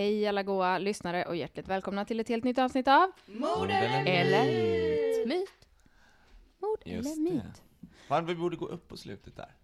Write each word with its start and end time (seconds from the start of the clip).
Hej 0.00 0.26
alla 0.28 0.42
goa 0.42 0.78
lyssnare 0.78 1.24
och 1.24 1.36
hjärtligt 1.36 1.68
välkomna 1.68 2.04
till 2.04 2.20
ett 2.20 2.28
helt 2.28 2.44
nytt 2.44 2.58
avsnitt 2.58 2.88
av 2.88 3.10
Mord 3.26 3.70
eller 3.70 5.26
myt. 5.26 5.68
Mord 6.58 6.78
Just 6.84 7.16
eller 7.18 7.30
det. 7.30 7.34
myt. 7.34 7.62
Fan, 8.08 8.26
vi 8.26 8.34
borde 8.34 8.56
gå 8.56 8.66
upp 8.66 8.88
på 8.88 8.96
slutet 8.96 9.36
där. 9.36 9.54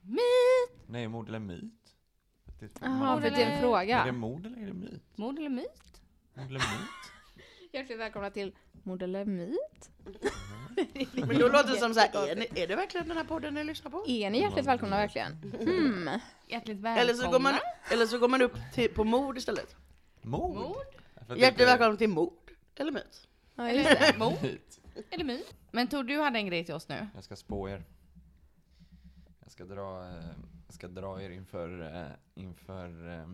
Myt! 0.00 0.86
Nej, 0.86 1.08
mord 1.08 1.28
eller 1.28 1.38
myt? 1.38 1.94
Det, 2.60 2.70
Jaha, 2.80 3.20
för 3.20 3.30
det 3.30 3.36
är 3.42 3.46
en 3.46 3.52
Är 3.52 3.54
det 3.54 3.60
fråga. 3.60 4.12
mord 4.12 4.46
eller 4.46 4.58
är 4.62 4.66
det 4.66 4.72
myt? 4.72 5.02
Mord 5.18 5.38
eller 5.38 5.48
myt? 5.50 6.02
Mord 6.34 6.46
eller 6.46 6.58
myt? 6.58 7.12
Hjärtligt 7.76 7.98
välkomna 7.98 8.30
till 8.30 8.52
Mord 8.82 9.02
eller 9.02 9.24
myt. 9.24 9.90
Men 11.14 11.38
då 11.38 11.48
låter 11.48 11.72
det 11.72 11.78
som 11.78 11.94
så 11.94 12.00
här, 12.00 12.28
är, 12.28 12.36
ni, 12.36 12.48
är 12.54 12.66
det 12.66 12.76
verkligen 12.76 13.08
den 13.08 13.16
här 13.16 13.24
podden 13.24 13.54
ni 13.54 13.64
lyssnar 13.64 13.90
på? 13.90 14.04
Är 14.08 14.30
ni 14.30 14.40
hjärtligt 14.40 14.66
välkomna 14.66 14.96
verkligen? 14.96 15.32
Hmm. 15.60 16.10
Hjärtligt 16.46 16.76
välkomna. 16.76 17.00
Eller 17.00 17.14
så 17.14 17.30
går 17.30 17.38
man, 17.38 17.54
eller 17.90 18.06
så 18.06 18.18
går 18.18 18.28
man 18.28 18.42
upp 18.42 18.56
till, 18.74 18.90
på 18.90 19.04
mord 19.04 19.38
istället. 19.38 19.76
Mord? 20.22 20.76
För 21.26 21.34
att 21.34 21.40
Hjärtligt 21.40 21.68
välkommen 21.68 21.96
till 21.96 22.08
mord, 22.08 22.50
eller 22.76 22.92
myt. 22.92 23.28
Ja, 23.54 23.70
just 23.70 23.88
det. 23.90 23.96
Eller 23.96 24.18
mord 24.18 24.42
Myt. 24.42 24.80
eller 25.10 25.24
myt. 25.24 25.54
Men 25.70 25.88
Tor, 25.88 26.04
du 26.04 26.20
hade 26.20 26.38
en 26.38 26.46
grej 26.46 26.64
till 26.64 26.74
oss 26.74 26.88
nu. 26.88 27.08
Jag 27.14 27.24
ska 27.24 27.36
spå 27.36 27.68
er. 27.68 27.84
Jag 29.40 29.52
ska 29.52 29.64
dra, 29.64 30.08
eh, 30.08 30.24
jag 30.66 30.74
ska 30.74 30.88
dra 30.88 31.22
er 31.22 31.30
inför, 31.30 31.96
eh, 31.96 32.42
inför, 32.42 33.08
eh, 33.08 33.28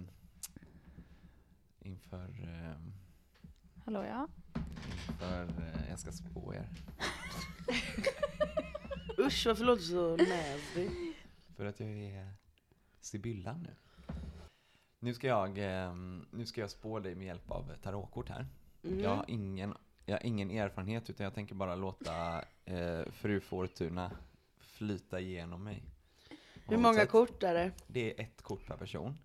inför, 1.80 2.28
eh, 2.42 3.01
Hallå 3.84 4.04
ja. 4.04 4.28
inför, 5.22 5.42
eh, 5.42 5.88
jag 5.90 5.98
ska 5.98 6.12
spå 6.12 6.54
er. 6.54 6.68
Usch 9.26 9.46
varför 9.46 9.64
låter 9.64 9.82
det 9.82 9.88
så 9.88 10.16
nasty? 10.16 11.12
För 11.56 11.66
att 11.66 11.80
jag 11.80 11.88
är 11.88 12.32
Sibylla 13.00 13.56
nu. 13.56 13.74
Nu 14.98 15.14
ska 15.14 15.26
jag, 15.26 15.58
eh, 15.58 15.94
nu 16.30 16.46
ska 16.46 16.60
jag 16.60 16.70
spå 16.70 16.98
dig 16.98 17.14
med 17.14 17.26
hjälp 17.26 17.50
av 17.50 17.74
tarotkort 17.82 18.28
här. 18.28 18.46
Mm. 18.84 19.00
Jag, 19.00 19.16
har 19.16 19.24
ingen, 19.28 19.74
jag 20.06 20.14
har 20.14 20.26
ingen 20.26 20.50
erfarenhet 20.50 21.10
utan 21.10 21.24
jag 21.24 21.34
tänker 21.34 21.54
bara 21.54 21.74
låta 21.76 22.44
eh, 22.64 23.02
fru 23.10 23.40
Fortuna 23.40 24.10
flyta 24.58 25.20
igenom 25.20 25.64
mig. 25.64 25.84
Hur 26.66 26.76
många 26.76 27.06
kort 27.06 27.42
är 27.42 27.54
det? 27.54 27.72
Det 27.86 28.20
är 28.20 28.24
ett 28.24 28.42
kort 28.42 28.66
per 28.66 28.76
person. 28.76 29.18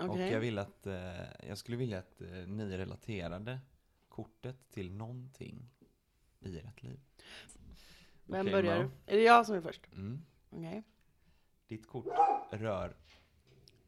Och 0.00 0.10
Okej. 0.10 0.32
jag 0.32 0.40
vill 0.40 0.58
att, 0.58 0.86
eh, 0.86 1.48
jag 1.48 1.58
skulle 1.58 1.76
vilja 1.76 1.98
att 1.98 2.20
eh, 2.20 2.28
ni 2.46 2.76
relaterade 2.76 3.58
kortet 4.18 4.70
till 4.70 4.92
någonting 4.92 5.70
i 6.40 6.58
ert 6.58 6.82
liv. 6.82 7.00
Vem 8.24 8.40
Okej, 8.40 8.52
börjar? 8.52 8.84
Mo. 8.84 8.90
Är 9.06 9.16
det 9.16 9.22
jag 9.22 9.46
som 9.46 9.54
är 9.54 9.60
först? 9.60 9.86
Mm. 9.92 10.22
Okej. 10.50 10.82
Ditt 11.66 11.86
kort 11.86 12.06
rör... 12.50 12.96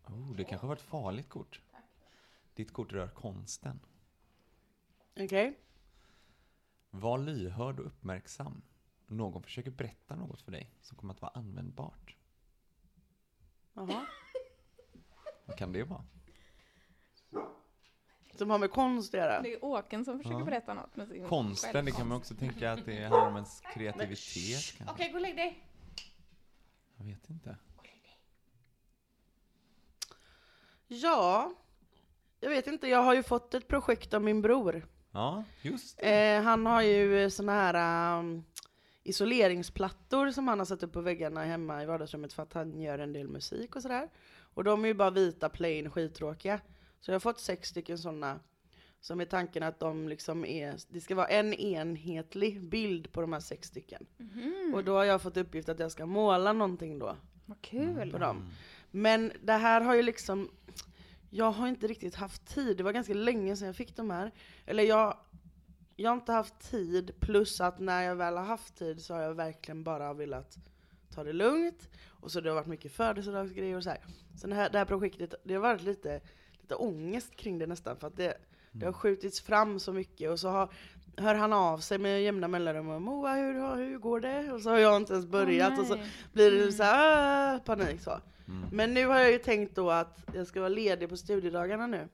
Oh, 0.04 0.36
det 0.36 0.44
kanske 0.44 0.66
var 0.66 0.76
ett 0.76 0.82
farligt 0.82 1.28
kort. 1.28 1.60
Ditt 2.54 2.72
kort 2.72 2.92
rör 2.92 3.08
konsten. 3.08 3.80
Okej. 5.16 5.58
Var 6.90 7.18
lyhörd 7.18 7.80
och 7.80 7.86
uppmärksam. 7.86 8.62
Någon 9.06 9.42
försöker 9.42 9.70
berätta 9.70 10.16
något 10.16 10.40
för 10.40 10.52
dig 10.52 10.74
som 10.80 10.96
kommer 10.96 11.14
att 11.14 11.22
vara 11.22 11.32
användbart. 11.34 12.16
Jaha. 13.72 14.06
Vad 15.46 15.58
kan 15.58 15.72
det 15.72 15.84
vara? 15.84 16.04
Som 18.40 18.50
har 18.50 18.58
med 18.58 18.70
konst 18.70 19.14
att 19.14 19.20
göra? 19.20 19.42
Det 19.42 19.54
är 19.54 19.64
Åken 19.64 20.04
som 20.04 20.18
försöker 20.18 20.38
Ja. 20.38 20.44
berätta 20.44 20.74
något 20.74 20.96
med 20.96 21.08
sin 21.08 21.28
Konsten, 21.28 21.84
det 21.84 21.90
kan 21.90 22.08
man 22.08 22.20
självkonst. 22.20 22.32
också 22.32 22.34
tänka 22.34 22.72
att 22.72 22.84
det 22.86 23.00
handlar 23.00 23.26
om 23.26 23.34
ens 23.34 23.60
kreativitet. 23.74 24.88
Okej, 24.88 25.08
gå 25.08 25.14
och 25.14 25.20
lägg 25.20 25.36
dig. 25.36 25.64
Jag 26.96 27.04
vet 27.04 27.30
inte. 27.30 27.56
Ja. 30.86 31.52
Jag 32.40 32.50
vet 32.50 32.66
inte, 32.66 32.88
jag 32.88 33.02
har 33.02 33.14
ju 33.14 33.22
fått 33.22 33.54
ett 33.54 33.68
projekt 33.68 34.14
av 34.14 34.22
min 34.22 34.42
bror. 34.42 34.86
Ja, 35.10 35.44
just 35.62 35.98
det. 35.98 36.34
Eh, 36.36 36.42
han 36.42 36.66
har 36.66 36.82
ju 36.82 37.30
såna 37.30 37.52
här 37.52 38.18
um, 38.18 38.44
isoleringsplattor 39.02 40.30
som 40.30 40.48
han 40.48 40.58
har 40.58 40.66
satt 40.66 40.82
upp 40.82 40.92
på 40.92 41.00
väggarna 41.00 41.44
hemma 41.44 41.82
i 41.82 41.86
vardagsrummet 41.86 42.32
för 42.32 42.42
att 42.42 42.52
han 42.52 42.80
gör 42.80 42.98
en 42.98 43.12
del 43.12 43.28
musik 43.28 43.76
och 43.76 43.82
sådär. 43.82 44.08
Och 44.54 44.64
de 44.64 44.84
är 44.84 44.88
ju 44.88 44.94
bara 44.94 45.10
vita, 45.10 45.48
plain, 45.48 45.90
skittråkiga. 45.90 46.60
Så 47.00 47.10
jag 47.10 47.14
har 47.14 47.20
fått 47.20 47.40
sex 47.40 47.68
stycken 47.68 47.98
sådana. 47.98 48.40
Som 49.02 49.20
är 49.20 49.24
tanken 49.24 49.62
att 49.62 49.80
de 49.80 50.08
liksom 50.08 50.44
är, 50.44 50.76
det 50.88 51.00
ska 51.00 51.14
vara 51.14 51.26
en 51.26 51.54
enhetlig 51.54 52.68
bild 52.68 53.12
på 53.12 53.20
de 53.20 53.32
här 53.32 53.40
sex 53.40 53.68
stycken. 53.68 54.06
Och 54.74 54.84
då 54.84 54.94
har 54.96 55.04
jag 55.04 55.22
fått 55.22 55.36
uppgift 55.36 55.68
att 55.68 55.78
jag 55.78 55.92
ska 55.92 56.06
måla 56.06 56.52
någonting 56.52 56.98
då 56.98 57.16
Vad 57.46 57.60
kul. 57.62 58.12
på 58.12 58.18
dem. 58.18 58.50
Men 58.90 59.32
det 59.42 59.52
här 59.52 59.80
har 59.80 59.94
ju 59.94 60.02
liksom, 60.02 60.50
jag 61.30 61.50
har 61.50 61.68
inte 61.68 61.86
riktigt 61.86 62.14
haft 62.14 62.46
tid. 62.54 62.76
Det 62.76 62.82
var 62.82 62.92
ganska 62.92 63.14
länge 63.14 63.56
sedan 63.56 63.66
jag 63.66 63.76
fick 63.76 63.96
de 63.96 64.10
här. 64.10 64.30
Eller 64.66 64.82
jag, 64.82 65.16
jag 65.96 66.10
har 66.10 66.16
inte 66.16 66.32
haft 66.32 66.70
tid, 66.70 67.12
plus 67.20 67.60
att 67.60 67.78
när 67.78 68.02
jag 68.02 68.16
väl 68.16 68.36
har 68.36 68.44
haft 68.44 68.74
tid 68.74 69.00
så 69.02 69.14
har 69.14 69.20
jag 69.22 69.34
verkligen 69.34 69.84
bara 69.84 70.12
velat 70.14 70.56
ta 71.14 71.24
det 71.24 71.32
lugnt. 71.32 71.88
Och 72.06 72.32
så 72.32 72.40
det 72.40 72.48
har 72.48 72.54
varit 72.54 72.66
mycket 72.66 72.92
födelsedagsgrejer 72.92 73.76
och 73.76 73.82
så 73.84 73.90
här. 73.90 74.00
Så 74.40 74.46
det 74.46 74.54
här, 74.54 74.70
det 74.70 74.78
här 74.78 74.84
projektet, 74.84 75.34
det 75.44 75.54
har 75.54 75.60
varit 75.60 75.82
lite, 75.82 76.20
lite 76.70 76.82
ångest 76.82 77.36
kring 77.36 77.58
det 77.58 77.66
nästan. 77.66 77.96
För 77.96 78.06
att 78.06 78.16
det, 78.16 78.34
det 78.72 78.86
har 78.86 78.92
skjutits 78.92 79.40
fram 79.40 79.78
så 79.80 79.92
mycket 79.92 80.30
och 80.30 80.40
så 80.40 80.48
har, 80.48 80.68
hör 81.16 81.34
han 81.34 81.52
av 81.52 81.78
sig 81.78 81.98
med 81.98 82.22
jämna 82.22 82.48
mellanrum 82.48 82.88
och 82.88 83.02
Moa 83.02 83.34
hur, 83.34 83.76
hur 83.76 83.98
går 83.98 84.20
det? 84.20 84.52
Och 84.52 84.60
så 84.60 84.70
har 84.70 84.78
jag 84.78 84.96
inte 84.96 85.12
ens 85.12 85.26
börjat 85.26 85.78
och 85.78 85.86
så 85.86 85.98
blir 86.32 86.50
det 86.50 86.72
så 86.72 86.82
här, 86.82 87.54
"Ah", 87.56 87.58
panik 87.58 88.00
så. 88.00 88.10
Mm. 88.48 88.64
Men 88.72 88.94
nu 88.94 89.06
har 89.06 89.18
jag 89.18 89.32
ju 89.32 89.38
tänkt 89.38 89.74
då 89.76 89.90
att 89.90 90.24
jag 90.34 90.46
ska 90.46 90.60
vara 90.60 90.68
ledig 90.68 91.08
på 91.08 91.16
studiedagarna 91.16 91.86
nu. 91.86 92.08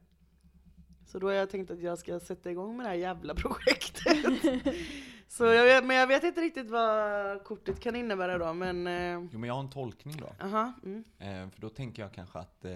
Så 1.07 1.19
då 1.19 1.27
har 1.27 1.35
jag 1.35 1.51
tänkt 1.51 1.71
att 1.71 1.81
jag 1.83 1.99
ska 1.99 2.21
sätta 2.21 2.51
igång 2.51 2.77
med 2.77 2.87
det 2.87 2.91
här 2.91 2.97
jävla 2.97 3.35
projektet. 3.35 4.17
så 5.29 5.45
jag 5.45 5.65
vet, 5.65 5.85
men 5.85 5.97
jag 5.97 6.07
vet 6.07 6.25
inte 6.25 6.41
riktigt 6.41 6.71
vad 6.71 7.45
kortet 7.45 7.81
kan 7.81 7.97
innebära 7.97 8.39
då, 8.39 8.53
men... 8.53 8.87
eh, 8.87 9.29
Jo, 9.33 9.39
men 9.39 9.45
jag 9.49 9.55
har 9.55 9.61
en 9.63 9.71
tolkning 9.71 10.17
då. 10.17 10.45
Aha, 10.47 10.73
mm. 10.85 11.05
Eh, 11.19 11.51
för 11.51 11.61
då 11.61 11.69
tänker 11.69 12.03
jag 12.03 12.13
kanske 12.13 12.39
att, 12.39 12.65
eh, 12.65 12.71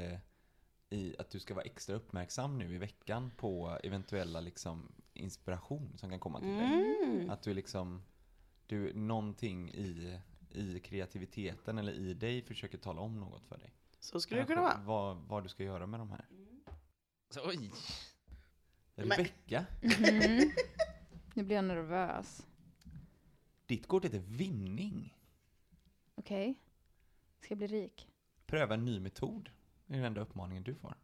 i, 0.91 1.17
att 1.19 1.31
du 1.31 1.41
ska 1.41 1.55
vara 1.55 1.65
extra 1.65 1.97
uppmärksam 1.97 2.59
nu 2.59 2.75
i 2.75 2.79
veckan 2.79 3.31
på 3.37 3.79
eventuella 3.85 4.41
liksom, 4.41 4.93
inspiration 5.15 5.93
som 5.99 6.11
kan 6.11 6.21
komma 6.21 6.41
till 6.41 6.49
dig. 6.57 6.97
Mm. 7.05 7.31
Att 7.31 7.43
du 7.43 7.55
liksom, 7.55 8.03
du, 8.67 8.95
någonting 8.95 9.71
i, 9.71 10.19
i 10.51 10.81
kreativiteten 10.81 11.79
eller 11.79 11.93
i 11.93 12.15
dig 12.15 12.43
försöker 12.43 12.79
tala 12.79 13.01
om 13.01 13.21
något 13.21 13.47
för 13.47 13.59
dig. 13.59 13.75
Så 14.01 14.21
skulle 14.21 14.41
det 14.41 14.47
kunna 14.47 14.61
vara. 14.63 14.81
Vad, 14.85 15.17
vad 15.17 15.43
du 15.43 15.49
ska 15.49 15.65
göra 15.65 15.87
med 15.87 16.01
de 16.01 16.11
här. 16.11 16.25
Så, 17.31 17.49
oj! 17.49 17.71
Men- 18.95 19.11
Rebecka, 19.11 19.67
Mm. 19.83 20.51
Nu 21.35 21.43
blir 21.43 21.57
jag 21.57 21.65
nervös. 21.65 22.47
ditt 23.67 23.87
kort 23.87 24.05
heter 24.05 24.19
vinning. 24.19 25.17
Okej. 26.15 26.55
Ska 27.41 27.53
jag 27.53 27.59
bli 27.59 27.67
rik? 27.67 28.09
Pröva 28.47 28.75
en 28.75 28.85
ny 28.85 29.01
metod. 29.01 29.51
Det 29.91 29.95
är 29.95 29.99
den 29.99 30.07
enda 30.07 30.21
uppmaningen 30.21 30.63
du 30.63 30.75
får. 30.75 30.95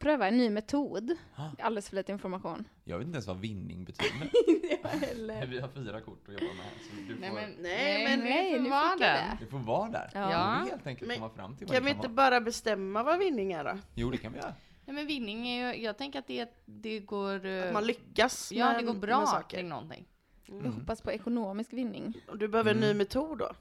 Pröva 0.00 0.28
en 0.28 0.36
ny 0.38 0.50
metod. 0.50 1.16
Ah. 1.34 1.48
Alldeles 1.58 1.88
för 1.88 1.96
lite 1.96 2.12
information. 2.12 2.64
Jag 2.84 2.98
vet 2.98 3.06
inte 3.06 3.16
ens 3.16 3.26
vad 3.26 3.40
vinning 3.40 3.84
betyder. 3.84 4.30
jag 4.82 4.88
heller. 4.88 5.46
Vi 5.46 5.60
har 5.60 5.68
fyra 5.68 6.00
kort 6.00 6.28
att 6.28 6.32
jobba 6.32 6.44
med 6.54 6.64
här, 6.64 6.72
så 6.90 6.96
du 7.08 7.14
får, 7.14 7.20
Nej 7.20 7.30
men, 7.32 7.50
Nej, 7.50 8.04
nej, 8.04 8.16
men- 8.16 8.20
Nej, 8.28 8.52
nu 8.60 8.62
får 8.64 8.70
vara 8.70 8.96
det. 8.96 9.38
du 9.40 9.46
får 9.46 9.58
vara 9.58 9.90
där. 9.90 10.10
Ja. 10.14 10.30
Ja. 10.32 10.58
Du 10.58 10.64
får 10.64 10.70
helt 10.76 10.86
enkelt 10.86 11.08
Men 11.08 11.16
komma 11.18 11.30
fram 11.30 11.56
till 11.56 11.66
vad 11.66 11.76
Kan 11.76 11.84
vi 11.84 11.90
kan 11.90 11.96
inte 11.98 12.08
vara. 12.08 12.30
bara 12.30 12.40
bestämma 12.40 13.02
vad 13.02 13.18
vinning 13.18 13.52
är 13.52 13.64
då? 13.64 13.78
Jo, 13.94 14.10
det 14.10 14.16
kan 14.18 14.32
vi 14.32 14.38
göra. 14.38 14.54
Nej 14.84 14.94
men 14.94 15.06
vinning 15.06 15.48
är 15.48 15.74
ju, 15.74 15.82
jag 15.82 15.98
tänker 15.98 16.18
att 16.18 16.26
det, 16.26 16.48
det 16.64 17.00
går... 17.00 17.46
eh, 17.46 17.66
Att 17.66 17.72
man 17.72 17.86
lyckas 17.86 18.52
Ja, 18.52 18.66
med, 18.66 18.76
det 18.78 18.86
går 18.86 18.92
med 18.92 19.00
bra 19.02 19.26
saker. 19.26 19.56
kring 19.56 19.68
någonting. 19.68 20.06
Jag 20.46 20.70
hoppas 20.72 21.00
på 21.00 21.12
ekonomisk 21.12 21.72
vinning. 21.72 22.14
Och 22.28 22.38
du 22.38 22.48
behöver 22.48 22.70
en 22.70 22.76
Mm. 22.76 22.88
ny 22.88 22.94
metod 22.94 23.38
då? 23.38 23.52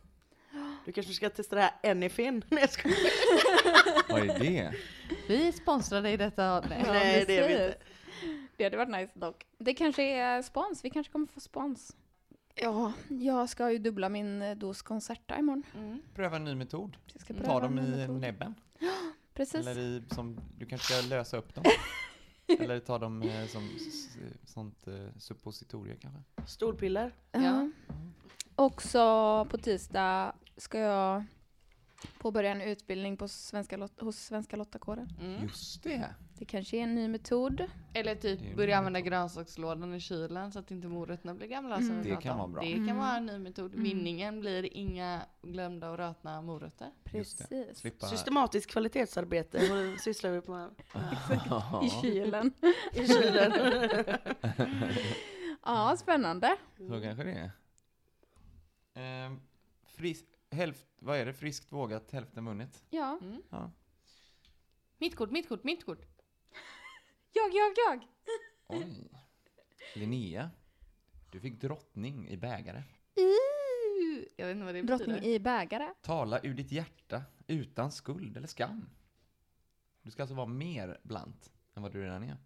Du 0.85 0.91
kanske 0.91 1.13
ska 1.13 1.29
testa 1.29 1.55
det 1.55 1.61
här 1.61 1.91
Anyfin? 1.91 2.43
Nej 2.49 2.61
jag 2.61 2.69
skojar. 2.69 2.97
Vad 4.09 4.29
är 4.29 4.39
det? 4.39 4.73
Vi 5.27 5.47
är 5.47 5.51
sponsrade 5.51 6.11
i 6.11 6.17
detta 6.17 6.51
avsnitt. 6.51 6.77
Nej 6.87 7.23
det 7.27 7.37
är 7.37 7.47
vi 7.47 7.53
inte. 7.53 7.77
Det 8.57 8.63
hade 8.63 8.77
varit 8.77 8.89
nice 8.89 9.11
dock. 9.19 9.45
Det 9.57 9.73
kanske 9.73 10.03
är 10.03 10.41
spons, 10.41 10.85
vi 10.85 10.89
kanske 10.89 11.11
kommer 11.11 11.27
få 11.27 11.39
spons. 11.39 11.95
Ja, 12.55 12.93
jag 13.07 13.49
ska 13.49 13.71
ju 13.71 13.77
dubbla 13.77 14.09
min 14.09 14.41
eh, 14.41 14.55
dos 14.57 14.81
Concerta 14.81 15.37
imorgon. 15.39 15.63
Mm. 15.75 16.01
Pröva 16.13 16.35
en 16.35 16.43
ny 16.43 16.55
metod. 16.55 16.97
Jag 17.13 17.21
ska 17.21 17.33
Ta 17.33 17.39
pröva 17.39 17.59
dem 17.59 17.77
en 17.77 17.83
ny 17.85 17.93
i 17.93 17.97
metod. 17.97 18.21
näbben. 18.21 18.55
Precis. 19.33 19.67
Eller 19.67 19.81
i, 19.81 20.03
som, 20.11 20.39
du 20.57 20.65
kanske 20.65 20.93
ska 20.93 21.07
lösa 21.09 21.37
upp 21.37 21.55
dem. 21.55 21.63
Eller 22.59 22.79
ta 22.79 22.99
dem 22.99 23.21
eh, 23.21 23.47
som 23.47 23.69
sånt 24.45 24.87
eh, 24.87 24.93
suppositorier 25.19 25.97
kanske. 26.01 26.21
Stolpiller. 26.47 27.11
Ja. 27.31 27.69
Också 28.55 28.99
på 29.49 29.57
tisdag 29.57 30.33
ska 30.57 30.79
jag 30.79 31.23
påbörja 32.19 32.51
en 32.51 32.61
utbildning 32.61 33.17
på 33.17 33.27
svenska 33.27 33.77
Lot- 33.77 34.01
hos 34.01 34.17
Svenska 34.17 34.55
Lottakåren. 34.55 35.09
Mm. 35.21 35.41
Just 35.43 35.83
det. 35.83 36.15
Det 36.37 36.45
kanske 36.45 36.77
är 36.77 36.81
en 36.81 36.95
ny 36.95 37.07
metod. 37.07 37.65
Eller 37.93 38.15
Det 38.15 38.27
är 38.29 38.35
typ 38.37 38.49
en 38.49 38.55
börja 38.55 38.67
ny 38.67 38.73
använda 38.77 38.99
metod. 38.99 39.07
grönsakslådan 39.11 39.93
i 39.93 39.99
kylen 39.99 40.51
så 40.51 40.59
att 40.59 40.71
inte 40.71 40.87
morötterna 40.87 41.33
blir 41.33 41.47
gamla. 41.47 41.75
Mm. 41.75 41.87
Som 41.87 41.97
vi 41.97 42.03
Det 42.03 42.09
pratade 42.15 42.23
kan 42.23 42.39
om. 42.39 42.39
vara 42.39 42.61
bra. 42.61 42.61
Det 42.69 42.73
kan 42.75 42.83
Mm. 42.83 42.97
vara 42.97 43.17
en 43.17 43.25
ny 43.25 43.37
metod. 43.39 43.71
Mm. 43.73 43.83
Vinningen 43.83 44.39
blir 44.39 44.73
inga 44.73 45.21
glömda 45.41 45.89
och 45.89 45.97
rötna 45.97 46.41
morötter. 46.41 46.91
Just 47.13 47.37
det. 47.37 47.45
Precis. 47.49 47.77
Slippa... 47.77 48.07
Systematiskt 48.07 48.71
kvalitetsarbete 48.71 49.57
och 49.57 49.99
sysslar 49.99 50.31
vi 50.31 50.41
på 50.41 50.69
I 51.85 51.89
kylen. 52.01 52.53
i 52.93 53.07
kylen. 53.07 53.53
Ja, 55.67 55.95
spännande. 55.99 56.55
Så 56.77 57.01
kanske 57.01 57.23
det 57.23 57.31
är. 57.31 57.51
Ehm, 58.93 59.39
fris, 59.87 60.23
hälft, 60.55 60.87
vad 60.99 61.17
är 61.17 61.25
det? 61.25 61.33
Friskt 61.33 61.71
vågat, 61.71 62.11
hälften 62.11 62.45
vunnet? 62.45 62.83
Ja. 62.89 63.19
Mm. 63.21 63.41
Ja. 63.49 63.71
Mitt 64.97 65.15
kort, 65.15 65.31
mitt 65.31 65.49
kort, 65.49 65.63
mitt 65.63 65.85
kort. 65.85 66.01
Jag, 67.33 67.53
jag, 67.53 67.73
jag. 67.87 68.07
Oj. 68.67 69.11
Linnea, 69.95 70.49
du 71.31 71.39
fick 71.39 71.61
drottning 71.61 72.27
i 72.29 72.37
bägare. 72.37 72.77
Uh, 72.77 74.25
jag 74.35 74.45
vet 74.47 74.55
inte 74.55 74.65
vad 74.65 74.75
det 74.75 74.81
Drottning 74.81 75.15
betyder. 75.15 75.35
i 75.35 75.39
bägare. 75.39 75.93
Tala 76.01 76.39
ur 76.43 76.53
ditt 76.53 76.71
hjärta 76.71 77.23
utan 77.47 77.91
skuld 77.91 78.37
eller 78.37 78.47
skam. 78.47 78.89
Du 80.01 80.11
ska 80.11 80.23
alltså 80.23 80.35
vara 80.35 80.47
mer 80.47 80.99
blant 81.03 81.51
än 81.73 81.83
vad 81.83 81.91
du 81.91 82.03
redan 82.03 82.23
är. 82.23 82.37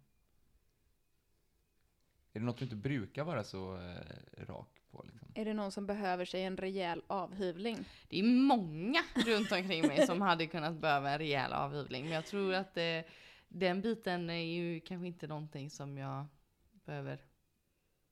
Är 2.32 2.40
det 2.40 2.46
något 2.46 2.58
du 2.58 2.64
inte 2.64 2.76
brukar 2.76 3.24
vara 3.24 3.44
så 3.44 3.76
eh, 3.76 4.44
rak 4.46 4.68
på? 4.90 5.04
Liksom? 5.06 5.28
Är 5.34 5.44
det 5.44 5.54
någon 5.54 5.72
som 5.72 5.86
behöver 5.86 6.24
sig 6.24 6.44
en 6.44 6.56
rejäl 6.56 7.02
avhyvling? 7.06 7.84
Det 8.08 8.18
är 8.18 8.22
många 8.22 9.00
runt 9.14 9.52
omkring 9.52 9.86
mig 9.86 10.06
som 10.06 10.20
hade 10.20 10.46
kunnat 10.46 10.74
behöva 10.74 11.10
en 11.10 11.18
rejäl 11.18 11.52
avhyvling. 11.52 12.04
Men 12.04 12.12
jag 12.12 12.26
tror 12.26 12.54
att 12.54 12.76
eh, 12.76 13.00
den 13.48 13.80
biten 13.80 14.30
är 14.30 14.44
ju 14.44 14.80
kanske 14.80 15.06
inte 15.06 15.26
någonting 15.26 15.70
som 15.70 15.98
jag 15.98 16.26
behöver 16.84 17.24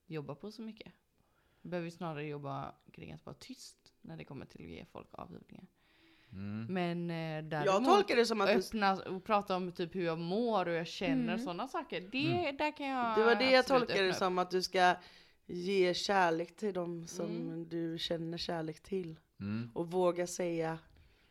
jobba 0.06 0.35
på 0.35 0.53
så 0.53 0.62
mycket. 0.62 0.93
Jag 1.62 1.71
behöver 1.71 1.85
ju 1.85 1.91
snarare 1.91 2.26
jobba 2.26 2.75
kring 2.93 3.12
att 3.12 3.26
vara 3.26 3.37
tyst 3.38 3.93
när 4.00 4.17
det 4.17 4.25
kommer 4.25 4.47
till 4.47 4.64
att 4.64 4.71
ge 4.71 4.85
folk 4.85 5.09
avhyvlingar. 5.12 5.67
Mm. 6.32 6.66
Men 6.75 7.10
eh, 7.10 7.48
däremot 7.50 7.66
Jag 7.66 7.84
tolkar 7.84 8.16
det 8.16 8.26
som 8.26 8.40
att 8.40 8.48
du, 8.48 8.54
öppna 8.54 8.92
och 9.02 9.25
prata 9.25 9.56
om 9.56 9.72
typ 9.72 9.94
hur 9.94 10.04
jag 10.04 10.19
mår 10.19 10.69
och 10.69 10.75
jag 10.75 10.86
känner 10.86 11.32
Mm. 11.34 11.38
sådana 11.38 11.69
saker. 11.69 12.00
Det, 12.00 12.52
där 12.58 12.76
kan 12.76 12.86
jag 12.86 13.19
det 13.19 13.25
var 13.25 13.34
det 13.34 13.50
jag 13.50 13.66
tolkade 13.66 14.06
det 14.06 14.14
som 14.14 14.38
att 14.38 14.50
du 14.50 14.62
ska 14.62 14.94
ge 15.46 15.94
kärlek 15.94 16.56
till 16.56 16.75
dem 16.75 17.06
som 17.06 17.26
Mm. 17.30 17.69
du 17.69 17.98
känner 17.98 18.38
kärlek 18.38 18.80
till. 18.82 19.20
Mm. 19.40 19.70
Och 19.75 19.90
våga 19.90 20.26
säga 20.26 20.78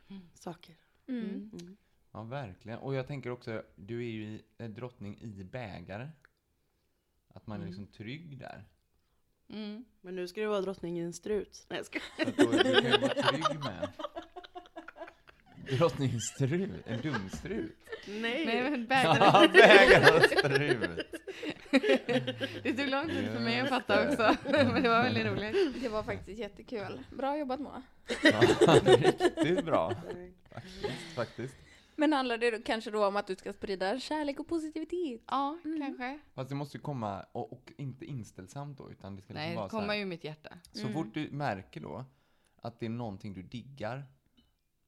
Mm. 0.10 0.30
saker. 0.34 0.76
Mm. 1.08 1.24
Mm. 1.26 1.52
Mm. 1.62 1.78
Ja, 2.12 2.24
verkligen. 2.24 2.80
Och 2.80 2.96
jag 2.96 3.08
tänker 3.08 3.30
också, 3.30 3.64
du 3.76 4.00
är 4.00 4.10
ju 4.12 4.24
i, 4.24 4.42
en 4.58 4.74
drottning 4.74 5.22
i 5.22 5.44
bägare. 5.44 6.10
Att 7.34 7.48
man 7.48 7.56
är 7.58 7.62
Mm. 7.64 7.68
liksom 7.68 7.88
trygg 7.88 8.38
där. 8.38 8.66
Mm. 9.50 9.86
Men 10.02 10.16
nu 10.16 10.28
ska 10.28 10.42
du 10.42 10.48
vara 10.48 10.62
drottning 10.62 10.98
i 11.00 11.02
en 11.02 11.14
strut. 11.14 11.66
Nej 11.70 11.78
jag 11.80 11.86
ska. 11.86 12.00
Så 12.18 12.32
då, 12.44 12.52
du 12.52 12.82
kan 12.82 12.92
ju 12.92 12.98
vara 12.98 13.14
trygg 13.14 13.60
med. 13.60 13.90
Drottningstrut, 15.70 16.72
en 16.86 17.02
dumstrut. 17.02 17.76
Nej. 18.08 18.46
Nej 18.46 18.72
men 18.72 18.82
Ja, 18.90 19.48
bägaren. 19.54 20.04
bägarstrut. 20.14 21.08
Det 22.64 22.74
tog 22.74 22.88
lång 22.90 23.08
tid 23.08 23.26
för 23.32 23.40
mig 23.40 23.60
att 23.60 23.70
fatta 23.70 24.08
också. 24.08 24.36
Men 24.52 24.84
det 24.84 24.90
var 24.90 25.04
väldigt 25.04 25.26
roligt. 25.26 25.82
Det 25.82 25.90
var 25.90 26.04
faktiskt 26.04 26.40
jättekul. 26.40 27.04
Bra 27.18 27.38
jobbat 27.38 27.60
Moa. 27.60 27.84
Ja, 28.24 28.42
riktigt 28.86 29.66
bra. 29.66 29.94
Faktiskt, 30.54 31.16
faktiskt. 31.16 31.56
Men 31.96 32.14
handlar 32.14 32.38
det 32.38 32.66
kanske 32.66 32.92
då 32.92 33.06
om 33.08 33.16
att 33.16 33.28
du 33.28 33.36
ska 33.36 33.54
sprida 33.54 34.00
kärlek 34.00 34.40
och 34.40 34.48
positivitet? 34.48 35.22
Ja, 35.28 35.58
Mm. 35.66 35.80
kanske. 35.82 36.20
Fast 36.36 36.50
det 36.50 36.56
måste 36.56 36.78
ju 36.78 36.82
komma, 36.82 37.26
och, 37.32 37.54
och 37.54 37.72
inte 37.78 38.06
inställsamt 38.06 38.78
då, 38.78 38.92
utan 38.92 39.16
det 39.16 39.22
ska 39.22 39.34
liksom 39.34 39.46
Nej, 39.48 39.56
vara 39.56 39.66
det 39.66 39.70
så 39.72 39.76
här. 39.78 39.82
kommer 39.84 39.96
ju 39.96 40.02
i 40.02 40.06
mitt 40.06 40.24
hjärta. 40.24 40.58
Så 40.72 40.82
Mm. 40.82 40.94
fort 40.94 41.14
du 41.14 41.30
märker 41.32 41.82
då 41.82 42.06
att 42.62 42.80
det 42.80 42.86
är 42.86 42.90
någonting 42.90 43.34
du 43.34 43.42
diggar, 43.44 44.06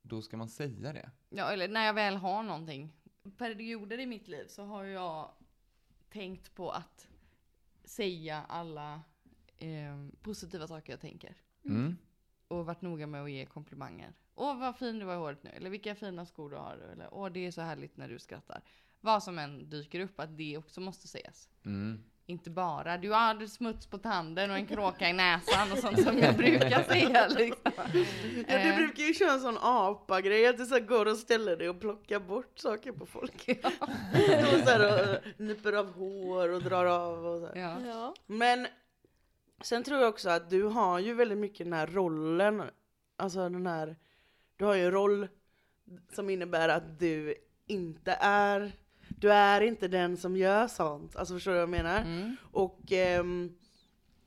då 0.09 0.21
ska 0.21 0.37
man 0.37 0.49
säga 0.49 0.93
det. 0.93 1.11
Ja, 1.29 1.51
eller 1.51 1.67
när 1.67 1.85
jag 1.85 1.93
väl 1.93 2.15
har 2.15 2.43
någonting. 2.43 2.93
Perioder 3.37 3.99
i 3.99 4.05
mitt 4.05 4.27
liv 4.27 4.45
så 4.47 4.63
har 4.63 4.83
jag 4.83 5.31
tänkt 6.09 6.55
på 6.55 6.71
att 6.71 7.07
säga 7.83 8.45
alla 8.49 9.01
eh, 9.57 10.07
positiva 10.21 10.67
saker 10.67 10.93
jag 10.93 11.01
tänker. 11.01 11.35
Mm. 11.65 11.97
Och 12.47 12.65
varit 12.65 12.81
noga 12.81 13.07
med 13.07 13.23
att 13.23 13.31
ge 13.31 13.45
komplimanger. 13.45 14.13
Åh 14.35 14.59
vad 14.59 14.77
fin 14.77 14.99
du 14.99 15.05
var 15.05 15.13
i 15.13 15.17
håret 15.17 15.43
nu. 15.43 15.49
Eller 15.49 15.69
vilka 15.69 15.95
fina 15.95 16.25
skor 16.25 16.49
du 16.49 16.55
har. 16.55 16.77
Eller 16.77 17.13
åh 17.13 17.29
det 17.29 17.47
är 17.47 17.51
så 17.51 17.61
härligt 17.61 17.97
när 17.97 18.09
du 18.09 18.19
skrattar. 18.19 18.63
Vad 19.01 19.23
som 19.23 19.39
än 19.39 19.69
dyker 19.69 19.99
upp, 19.99 20.19
att 20.19 20.37
det 20.37 20.57
också 20.57 20.81
måste 20.81 21.07
sägas. 21.07 21.49
Mm. 21.65 22.03
Inte 22.29 22.49
bara 22.49 22.97
du 22.97 23.09
har 23.11 23.19
aldrig 23.19 23.49
smuts 23.49 23.87
på 23.87 23.97
tanden 23.97 24.51
och 24.51 24.57
en 24.57 24.65
kråka 24.67 25.09
i 25.09 25.13
näsan 25.13 25.71
och 25.71 25.77
sånt 25.77 26.03
som 26.03 26.17
jag 26.17 26.35
brukar 26.37 26.83
säga 26.83 27.27
liksom. 27.27 27.71
Ja, 27.75 27.83
du 28.47 28.69
Eh. 28.69 28.75
brukar 28.75 29.03
ju 29.03 29.13
köra 29.13 29.31
en 29.31 29.39
sån 29.39 29.57
apa-grej, 29.61 30.47
att 30.47 30.57
du 30.57 30.65
så 30.65 30.79
går 30.79 31.05
och 31.05 31.17
ställer 31.17 31.57
dig 31.57 31.69
och 31.69 31.79
plockar 31.79 32.19
bort 32.19 32.59
saker 32.59 32.91
på 32.91 33.05
folk. 33.05 33.49
och 34.53 34.59
så 34.65 34.69
här, 34.69 35.09
och 35.15 35.39
nyper 35.39 35.73
av 35.73 35.91
hår 35.93 36.49
och 36.49 36.61
drar 36.63 36.85
av 36.85 37.25
och 37.25 37.39
så 37.41 37.47
här. 37.47 37.55
Ja. 37.61 37.77
Ja. 37.87 38.13
Men 38.27 38.67
sen 39.61 39.83
tror 39.83 39.99
jag 39.99 40.09
också 40.09 40.29
att 40.29 40.49
du 40.49 40.63
har 40.63 40.99
ju 40.99 41.13
väldigt 41.13 41.37
mycket 41.37 41.65
den 41.65 41.73
här 41.73 41.87
rollen, 41.87 42.63
alltså 43.17 43.49
den 43.49 43.67
här, 43.67 43.95
du 44.57 44.65
har 44.65 44.73
ju 44.75 44.85
en 44.85 44.91
roll 44.91 45.27
som 46.13 46.29
innebär 46.29 46.69
att 46.69 46.99
du 46.99 47.35
inte 47.67 48.17
är, 48.21 48.71
du 49.19 49.31
är 49.31 49.61
inte 49.61 49.87
den 49.87 50.17
som 50.17 50.37
gör 50.37 50.67
sånt, 50.67 51.15
alltså 51.15 51.33
förstår 51.33 51.51
du 51.51 51.55
vad 51.55 51.61
jag 51.61 51.69
menar? 51.69 52.01
Mm. 52.01 52.35
Och 52.51 52.79
ehm, 52.91 53.55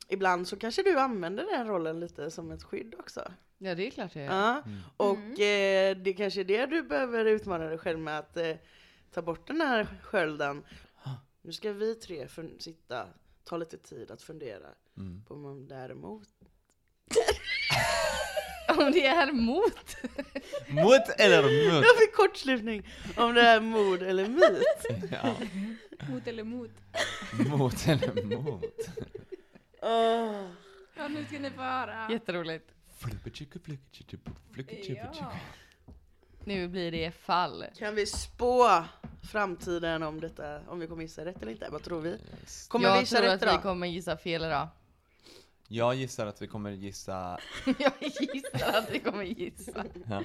ibland 0.07 0.47
så 0.47 0.55
kanske 0.57 0.83
du 0.83 0.99
använder 0.99 1.45
den 1.45 1.67
rollen 1.67 1.99
lite 1.99 2.31
som 2.31 2.51
ett 2.51 2.63
skydd 2.63 2.95
också. 2.99 3.31
ja, 3.57 3.75
det 3.75 3.87
är 3.87 3.91
klart 3.91 4.15
jag 4.15 4.25
gör. 4.25 4.31
Ja, 4.33 4.61
Mm. 4.65 4.79
och 4.97 5.39
eh, 5.39 5.97
det 5.97 6.13
kanske 6.13 6.39
är 6.39 6.43
det 6.45 6.65
du 6.65 6.83
behöver 6.83 7.25
utmana 7.25 7.65
dig 7.65 7.77
själv 7.77 7.99
med 7.99 8.19
att 8.19 8.37
eh, 8.37 8.55
ta 9.11 9.21
bort 9.21 9.47
den 9.47 9.61
här 9.61 9.87
skölden. 10.03 10.63
Nu 11.41 11.51
ska 11.53 11.73
vi 11.73 11.95
tre 11.95 12.27
sitta, 12.59 13.07
ta 13.43 13.57
lite 13.57 13.77
tid 13.77 14.11
att 14.11 14.21
fundera 14.21 14.67
Mm. 14.97 15.23
på 15.27 15.33
om 15.33 15.41
man 15.41 15.67
däremot. 15.67 16.27
Om 18.77 18.91
det 18.91 19.05
är 19.05 19.31
mot. 19.31 19.95
Mot 20.67 21.09
eller 21.17 21.43
mot? 21.43 21.85
Jag 21.85 21.97
fick 21.97 22.15
kortslutning 22.15 22.89
om 23.17 23.33
det 23.33 23.41
är 23.41 23.59
mod 23.59 24.01
eller 24.03 24.27
myt. 24.27 25.09
Ja. 25.23 25.35
Mot 26.09 26.27
eller 26.27 26.43
mot? 26.43 26.71
Mot 27.49 27.87
eller 27.87 28.23
mot? 28.37 28.63
Åh. 29.81 30.47
Ja, 30.95 31.07
nu 31.07 31.25
ska 31.25 31.39
ni 31.39 31.49
få 31.49 31.61
höra. 31.61 32.07
Jätteroligt. 32.11 32.69
Ja. 35.19 35.31
Nu 36.45 36.67
blir 36.67 36.91
det 36.91 37.11
fall. 37.11 37.65
Kan 37.79 37.95
vi 37.95 38.05
spå 38.05 38.83
framtiden 39.31 40.03
om 40.03 40.19
detta, 40.19 40.59
om 40.67 40.79
vi 40.79 40.87
kommer 40.87 41.01
gissa 41.01 41.25
rätt 41.25 41.41
eller 41.41 41.51
inte? 41.51 41.67
Vad 41.71 41.83
tror 41.83 42.01
vi? 42.01 42.17
Kommer 42.67 42.87
vi 42.87 42.93
jag 42.93 43.01
gissa 43.01 43.17
tror 43.17 43.27
rätt 43.27 43.35
att 43.35 43.41
vi 43.41 43.51
idag? 43.51 43.61
kommer 43.61 43.87
gissa 43.87 44.17
fel 44.17 44.43
idag. 44.43 44.67
Jag 45.73 45.95
gissar 45.95 46.27
att 46.27 46.41
vi 46.41 46.47
kommer 46.47 46.71
gissa... 46.71 47.39
jag 47.65 47.93
gissar 47.99 48.73
att 48.73 48.89
vi 48.91 48.99
kommer 48.99 49.23
gissa. 49.23 49.85
Ja. 50.09 50.23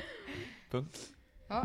Punkt. 0.71 0.99
Ja. 1.49 1.65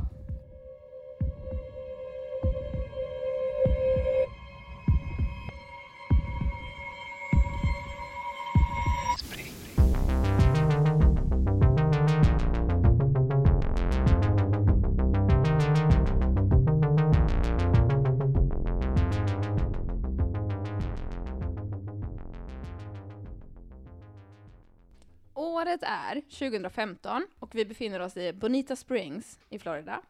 Året 25.84 25.90
är 25.90 26.22
2015 26.22 27.28
och 27.40 27.56
vi 27.56 27.66
befinner 27.66 28.00
oss 28.00 28.18
i 28.18 28.34
Bonita 28.34 28.76
Springs 28.76 29.40
i 29.50 29.60
Florida. 29.60 30.02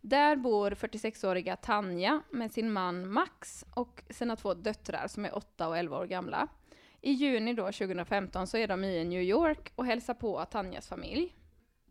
Där 0.00 0.36
bor 0.36 0.70
46-åriga 0.70 1.56
Tanja 1.56 2.22
med 2.30 2.52
sin 2.52 2.72
man 2.72 3.12
Max 3.12 3.64
och 3.74 4.02
sina 4.10 4.36
två 4.36 4.54
döttrar 4.54 5.08
som 5.08 5.24
är 5.24 5.36
8 5.36 5.68
och 5.68 5.78
11 5.78 5.98
år 5.98 6.06
gamla. 6.06 6.48
I 7.00 7.12
juni 7.12 7.54
då 7.54 7.64
2015 7.64 8.46
så 8.46 8.56
är 8.56 8.68
de 8.68 8.84
i 8.84 9.04
New 9.04 9.22
York 9.22 9.72
och 9.74 9.86
hälsar 9.86 10.14
på 10.14 10.44
Tanjas 10.44 10.88
familj. 10.88 11.34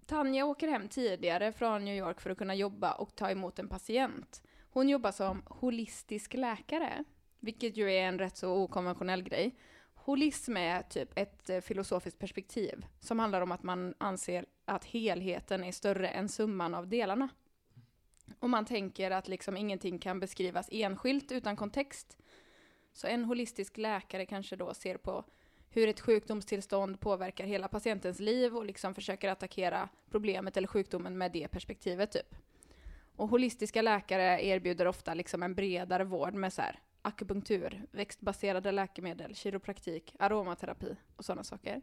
Tanja 0.05 0.45
åker 0.45 0.67
hem 0.67 0.87
tidigare 0.87 1.51
från 1.51 1.85
New 1.85 1.95
York 1.95 2.21
för 2.21 2.29
att 2.29 2.37
kunna 2.37 2.55
jobba 2.55 2.91
och 2.91 3.15
ta 3.15 3.29
emot 3.29 3.59
en 3.59 3.67
patient. 3.67 4.43
Hon 4.69 4.89
jobbar 4.89 5.11
som 5.11 5.43
holistisk 5.45 6.33
läkare, 6.33 7.03
vilket 7.39 7.77
ju 7.77 7.91
är 7.91 8.07
en 8.07 8.19
rätt 8.19 8.37
så 8.37 8.53
okonventionell 8.53 9.23
grej. 9.23 9.55
Holism 10.05 10.57
är 10.57 10.81
typ 10.81 11.09
ett 11.15 11.49
eh, 11.49 11.61
filosofiskt 11.61 12.19
perspektiv 12.19 12.85
som 12.99 13.19
handlar 13.19 13.41
om 13.41 13.51
att 13.51 13.63
man 13.63 13.93
anser 13.97 14.45
att 14.65 14.85
helheten 14.85 15.63
är 15.63 15.71
större 15.71 16.07
än 16.07 16.29
summan 16.29 16.73
av 16.73 16.87
delarna. 16.87 17.29
Och 18.39 18.49
man 18.49 18.65
tänker 18.65 19.11
att 19.11 19.27
liksom 19.27 19.57
ingenting 19.57 19.99
kan 19.99 20.19
beskrivas 20.19 20.69
enskilt 20.71 21.31
utan 21.31 21.55
kontext. 21.55 22.17
Så 22.93 23.07
en 23.07 23.25
holistisk 23.25 23.77
läkare 23.77 24.25
kanske 24.25 24.55
då 24.55 24.73
ser 24.73 24.97
på 24.97 25.23
hur 25.69 25.87
ett 25.87 25.99
sjukdomstillstånd 25.99 26.99
påverkar 26.99 27.45
hela 27.45 27.67
patientens 27.67 28.19
liv 28.19 28.55
och 28.55 28.65
liksom 28.65 28.95
försöker 28.95 29.29
attackera 29.29 29.89
problemet 30.09 30.57
eller 30.57 30.67
sjukdomen 30.67 31.17
med 31.17 31.31
det 31.31 31.47
perspektivet 31.47 32.11
typ. 32.11 32.35
Och 33.15 33.29
holistiska 33.29 33.81
läkare 33.81 34.45
erbjuder 34.45 34.87
ofta 34.87 35.13
liksom 35.13 35.43
en 35.43 35.55
bredare 35.55 36.03
vård 36.03 36.33
med 36.33 36.53
så 36.53 36.61
här, 36.61 36.79
akupunktur, 37.05 37.85
växtbaserade 37.91 38.71
läkemedel, 38.71 39.35
kiropraktik, 39.35 40.15
aromaterapi 40.19 40.95
och 41.15 41.25
sådana 41.25 41.43
saker. 41.43 41.81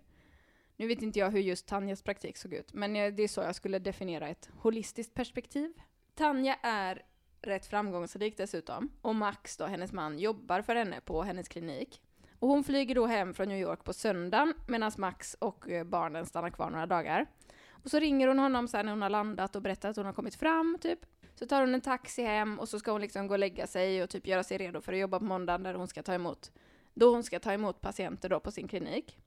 Nu 0.77 0.87
vet 0.87 1.03
inte 1.03 1.19
jag 1.19 1.31
hur 1.31 1.41
just 1.41 1.67
Tanjas 1.67 2.03
praktik 2.03 2.37
såg 2.37 2.55
ut, 2.55 2.73
men 2.73 2.93
det 2.93 3.23
är 3.23 3.29
så 3.29 3.41
jag 3.41 3.55
skulle 3.55 3.79
definiera 3.79 4.29
ett 4.29 4.51
holistiskt 4.59 5.15
perspektiv. 5.15 5.73
Tanja 6.15 6.57
är 6.63 7.03
rätt 7.43 7.67
framgångsrik 7.67 8.37
dessutom, 8.37 8.91
och 9.03 9.15
Max, 9.15 9.57
då, 9.57 9.65
hennes 9.65 9.93
man, 9.93 10.19
jobbar 10.19 10.63
för 10.63 10.77
henne 10.77 11.01
på 11.01 11.23
hennes 11.23 11.49
klinik. 11.49 12.01
Och 12.39 12.49
hon 12.49 12.65
flyger 12.65 12.95
då 12.95 13.07
hem 13.07 13.35
från 13.35 13.49
New 13.49 13.59
York 13.59 13.85
på 13.85 13.93
söndagen 13.93 14.55
medan 14.69 14.93
Max 14.99 15.35
och 15.35 15.71
eh, 15.71 15.85
barnen 15.85 16.27
stannar 16.27 16.51
kvar 16.51 16.71
några 16.71 16.87
dagar. 16.87 17.27
Och 17.71 17.91
så 17.91 17.99
ringer 17.99 18.29
hon 18.29 18.39
honom 18.39 18.69
sen 18.69 18.87
när 18.87 18.93
hon 18.93 19.03
har 19.03 19.11
landat 19.11 19.57
och 19.57 19.63
berättar 19.63 19.91
att 19.91 19.97
hon 19.97 20.07
har 20.07 20.13
kommit 20.13 20.35
fram, 20.35 20.79
typ. 20.81 20.99
Så 21.43 21.47
tar 21.47 21.61
hon 21.61 21.75
en 21.75 21.81
taxi 21.81 22.23
hem 22.23 22.59
och 22.59 22.69
så 22.69 22.79
ska 22.79 22.93
hon 22.93 23.01
liksom 23.01 23.27
gå 23.27 23.35
och 23.35 23.39
lägga 23.39 23.67
sig 23.67 24.03
och 24.03 24.11
typ 24.11 24.27
göra 24.27 24.43
sig 24.43 24.59
redo 24.59 24.81
för 24.81 24.93
att 24.93 24.99
jobba 24.99 25.19
på 25.19 25.25
måndagen 25.25 25.63
där 25.63 25.75
hon 25.75 25.89
ska 25.89 26.03
ta 26.03 26.15
emot, 26.15 26.53
då 26.95 27.15
hon 27.15 27.25
ska 27.25 27.41
ta 27.41 27.53
emot 27.53 27.81
patienter 27.81 28.29
då 28.29 28.41
på 28.41 28.51
sin 28.51 28.69
klinik. 28.69 29.19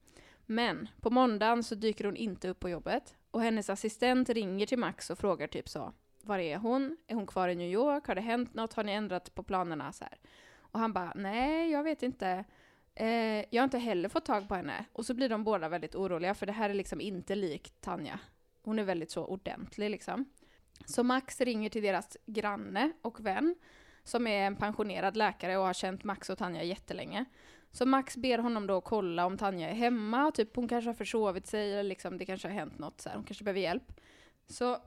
Men 0.46 0.88
på 1.02 1.10
måndagen 1.10 1.64
så 1.64 1.76
dyker 1.76 2.06
hon 2.06 2.16
inte 2.16 2.50
upp 2.50 2.60
på 2.60 2.70
jobbet 2.70 3.16
och 3.32 3.42
hennes 3.42 3.70
assistent 3.70 4.30
ringer 4.30 4.66
till 4.66 4.80
Max 4.80 5.10
och 5.10 5.18
frågar 5.18 5.48
typ 5.48 5.70
så, 5.70 5.94
var 6.22 6.40
är 6.40 6.58
hon? 6.58 6.98
Är 7.08 7.16
hon 7.16 7.28
kvar 7.28 7.50
i 7.50 7.56
New 7.56 7.72
York? 7.72 8.08
Har 8.08 8.16
det 8.16 8.22
hänt 8.22 8.54
något? 8.54 8.74
Har 8.74 8.84
ni 8.84 8.92
ändrat 8.92 9.36
på 9.36 9.44
planerna? 9.44 9.92
Så 9.92 10.04
här. 10.04 10.18
Och 10.58 10.80
han 10.80 10.94
bara, 10.94 11.14
nej, 11.16 11.72
jag 11.72 11.84
vet 11.84 12.04
inte. 12.04 12.44
Eh, 12.94 13.46
jag 13.50 13.62
har 13.62 13.64
inte 13.64 13.78
heller 13.78 14.10
fått 14.10 14.26
tag 14.26 14.48
på 14.48 14.56
henne. 14.56 14.86
Och 14.94 15.06
så 15.06 15.14
blir 15.14 15.30
de 15.30 15.44
båda 15.44 15.70
väldigt 15.70 15.96
oroliga, 15.96 16.34
för 16.34 16.46
det 16.46 16.52
här 16.52 16.70
är 16.70 16.74
liksom 16.74 17.02
inte 17.02 17.36
likt 17.36 17.82
Tanja. 17.82 18.20
Hon 18.64 18.80
är 18.80 18.84
väldigt 18.84 19.12
så 19.12 19.26
ordentlig 19.26 19.90
liksom. 19.90 20.26
Så 20.86 21.04
Max 21.04 21.42
ringer 21.42 21.70
till 21.70 21.84
deras 21.84 22.18
granne 22.26 22.92
och 23.02 23.26
vän, 23.26 23.56
som 24.04 24.28
är 24.28 24.48
en 24.48 24.56
pensionerad 24.56 25.18
läkare 25.18 25.58
och 25.58 25.66
har 25.66 25.74
känt 25.74 26.04
Max 26.04 26.30
och 26.30 26.38
Tanja 26.38 26.64
jättelänge. 26.64 27.26
Så 27.72 27.86
Max 27.86 28.18
ber 28.18 28.38
honom 28.38 28.68
då 28.68 28.82
kolla 28.82 29.26
om 29.26 29.38
Tanja 29.38 29.70
är 29.70 29.74
hemma, 29.74 30.32
typ 30.32 30.56
hon 30.56 30.68
kanske 30.68 30.90
har 30.90 30.96
försovit 30.96 31.48
sig 31.48 31.72
eller 31.72 31.84
liksom 31.84 32.18
det 32.18 32.26
kanske 32.26 32.48
har 32.48 32.56
hänt 32.56 32.80
något 32.80 33.02
så 33.02 33.10
här, 33.10 33.16
hon 33.16 33.26
kanske 33.26 33.44
behöver 33.44 33.62
hjälp. 33.62 34.02
Så 34.48 34.78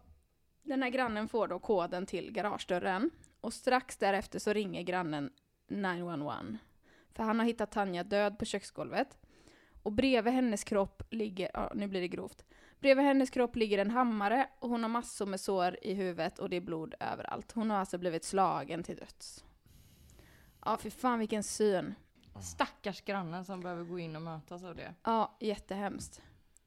den 0.63 0.83
här 0.83 0.91
grannen 0.91 1.29
får 1.29 1.49
då 1.49 1.59
koden 1.59 2.07
till 2.07 2.33
garagedörren 2.33 3.11
och 3.41 3.53
strax 3.53 3.97
därefter 3.97 4.39
så 4.39 4.53
ringer 4.53 4.83
grannen 4.83 5.31
911. 5.69 6.59
För 7.15 7.23
han 7.23 7.39
har 7.39 7.47
hittat 7.47 7.73
Tanja 7.73 8.05
död 8.05 8.39
på 8.39 8.45
köksgolvet. 8.45 9.19
Och 9.83 9.93
bredvid 9.93 10.33
hennes 10.33 10.65
kropp 10.65 11.03
ligger, 11.11 11.51
ja 11.55 11.73
nu 11.75 11.87
blir 11.87 12.01
det 12.01 12.09
grovt, 12.09 12.45
bredvid 12.81 13.05
hennes 13.05 13.31
kropp 13.31 13.57
ligger 13.57 13.79
en 13.79 13.91
hammare 13.91 14.49
och 14.59 14.69
hon 14.69 14.83
har 14.83 14.91
massor 14.91 15.27
med 15.27 15.41
sår 15.41 15.77
i 15.83 15.95
huvudet 15.95 16.39
och 16.39 16.51
det 16.51 16.57
är 16.57 16.61
blod 16.61 16.95
överallt. 17.01 17.53
Hon 17.53 17.71
har 17.71 17.79
alltså 17.79 17.99
blivit 17.99 18.25
slagen 18.25 18.83
till 18.83 18.97
döds. 18.97 19.45
Ja, 20.65 20.77
för 20.77 20.91
fan 20.91 21.19
vilken 21.19 21.43
syn. 21.43 21.95
Stackars 22.43 23.01
grannen 23.01 23.45
som 23.45 23.61
behöver 23.61 23.85
gå 23.85 23.99
in 23.99 24.17
och 24.17 24.23
mötas 24.23 24.65
av 24.65 24.75
det. 24.75 24.95
Ja, 25.05 25.37
jättehemskt. 25.41 26.23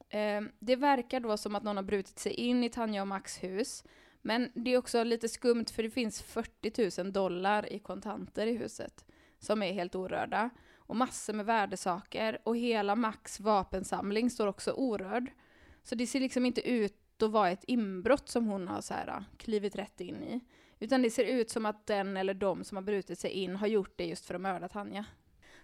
Eh, 0.09 0.41
det 0.59 0.75
verkar 0.75 1.19
då 1.19 1.37
som 1.37 1.55
att 1.55 1.63
någon 1.63 1.75
har 1.75 1.83
brutit 1.83 2.19
sig 2.19 2.33
in 2.33 2.63
i 2.63 2.69
Tanja 2.69 3.01
och 3.01 3.07
Max 3.07 3.43
hus. 3.43 3.83
Men 4.21 4.51
det 4.53 4.73
är 4.73 4.77
också 4.77 5.03
lite 5.03 5.29
skumt 5.29 5.65
för 5.65 5.83
det 5.83 5.89
finns 5.89 6.21
40 6.21 7.03
000 7.03 7.13
dollar 7.13 7.73
i 7.73 7.79
kontanter 7.79 8.47
i 8.47 8.57
huset 8.57 9.05
som 9.39 9.63
är 9.63 9.73
helt 9.73 9.95
orörda. 9.95 10.49
Och 10.75 10.95
massor 10.95 11.33
med 11.33 11.45
värdesaker 11.45 12.41
och 12.43 12.57
hela 12.57 12.95
Max 12.95 13.39
vapensamling 13.39 14.29
står 14.29 14.47
också 14.47 14.71
orörd. 14.71 15.31
Så 15.83 15.95
det 15.95 16.07
ser 16.07 16.19
liksom 16.19 16.45
inte 16.45 16.69
ut 16.69 17.21
att 17.21 17.31
vara 17.31 17.49
ett 17.49 17.63
inbrott 17.63 18.29
som 18.29 18.45
hon 18.45 18.67
har 18.67 18.81
så 18.81 18.93
här, 18.93 19.07
äh, 19.07 19.23
klivit 19.37 19.75
rätt 19.75 20.01
in 20.01 20.23
i. 20.23 20.39
Utan 20.79 21.01
det 21.01 21.09
ser 21.09 21.23
ut 21.23 21.49
som 21.49 21.65
att 21.65 21.87
den 21.87 22.17
eller 22.17 22.33
de 22.33 22.63
som 22.63 22.75
har 22.75 22.83
brutit 22.83 23.19
sig 23.19 23.31
in 23.31 23.55
har 23.55 23.67
gjort 23.67 23.93
det 23.95 24.05
just 24.05 24.25
för 24.25 24.35
att 24.35 24.41
mörda 24.41 24.67
Tanja. 24.67 25.05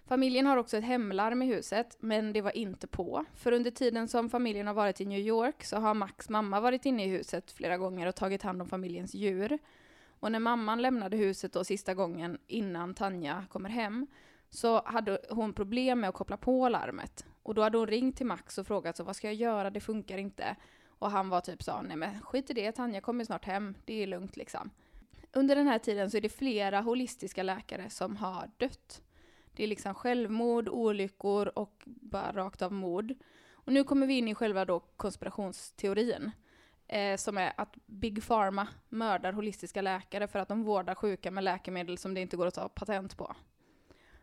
Familjen 0.06 0.46
har 0.46 0.56
också 0.56 0.76
ett 0.76 0.84
hemlarm 0.84 1.42
i 1.42 1.46
huset, 1.46 1.96
men 2.00 2.32
det 2.32 2.40
var 2.40 2.56
inte 2.56 2.86
på. 2.86 3.24
För 3.34 3.52
under 3.52 3.70
tiden 3.70 4.08
som 4.08 4.30
familjen 4.30 4.66
har 4.66 4.74
varit 4.74 5.00
i 5.00 5.04
New 5.04 5.18
York 5.18 5.64
så 5.64 5.76
har 5.76 5.94
Max 5.94 6.28
mamma 6.28 6.60
varit 6.60 6.86
inne 6.86 7.04
i 7.04 7.08
huset 7.08 7.52
flera 7.52 7.76
gånger 7.76 8.06
och 8.06 8.14
tagit 8.14 8.42
hand 8.42 8.62
om 8.62 8.68
familjens 8.68 9.14
djur. 9.14 9.58
Och 10.20 10.32
när 10.32 10.38
mamman 10.38 10.82
lämnade 10.82 11.16
huset 11.16 11.52
då 11.52 11.64
sista 11.64 11.94
gången 11.94 12.38
innan 12.46 12.94
Tanja 12.94 13.44
kommer 13.50 13.68
hem 13.68 14.06
så 14.50 14.82
hade 14.84 15.18
hon 15.30 15.52
problem 15.52 16.00
med 16.00 16.08
att 16.08 16.14
koppla 16.14 16.36
på 16.36 16.68
larmet. 16.68 17.26
Och 17.42 17.54
då 17.54 17.62
hade 17.62 17.78
hon 17.78 17.86
ringt 17.86 18.16
till 18.16 18.26
Max 18.26 18.58
och 18.58 18.66
frågat 18.66 18.96
så 18.96 19.04
vad 19.04 19.16
ska 19.16 19.26
jag 19.26 19.34
göra, 19.34 19.70
det 19.70 19.80
funkar 19.80 20.18
inte. 20.18 20.56
Och 20.86 21.10
han 21.10 21.28
var 21.28 21.40
typ 21.40 21.62
sa 21.62 21.82
nej 21.82 21.96
men 21.96 22.20
skit 22.20 22.50
i 22.50 22.52
det, 22.52 22.72
Tanja 22.72 23.00
kommer 23.00 23.24
snart 23.24 23.44
hem, 23.44 23.74
det 23.84 24.02
är 24.02 24.06
lugnt 24.06 24.36
liksom. 24.36 24.70
Under 25.32 25.56
den 25.56 25.66
här 25.66 25.78
tiden 25.78 26.10
så 26.10 26.16
är 26.16 26.20
det 26.20 26.28
flera 26.28 26.80
holistiska 26.80 27.42
läkare 27.42 27.90
som 27.90 28.16
har 28.16 28.50
dött. 28.56 29.02
Det 29.52 29.64
är 29.64 29.66
liksom 29.66 29.94
självmord, 29.94 30.68
olyckor 30.68 31.52
och 31.54 31.82
bara 31.84 32.32
rakt 32.32 32.62
av 32.62 32.72
mord. 32.72 33.14
Och 33.52 33.72
nu 33.72 33.84
kommer 33.84 34.06
vi 34.06 34.18
in 34.18 34.28
i 34.28 34.34
själva 34.34 34.64
då 34.64 34.80
konspirationsteorin. 34.80 36.30
Eh, 36.88 37.16
som 37.16 37.38
är 37.38 37.52
att 37.56 37.74
Big 37.86 38.26
Pharma 38.26 38.68
mördar 38.88 39.32
holistiska 39.32 39.82
läkare 39.82 40.28
för 40.28 40.38
att 40.38 40.48
de 40.48 40.62
vårdar 40.62 40.94
sjuka 40.94 41.30
med 41.30 41.44
läkemedel 41.44 41.98
som 41.98 42.14
det 42.14 42.20
inte 42.20 42.36
går 42.36 42.46
att 42.46 42.54
ta 42.54 42.68
patent 42.68 43.16
på. 43.16 43.36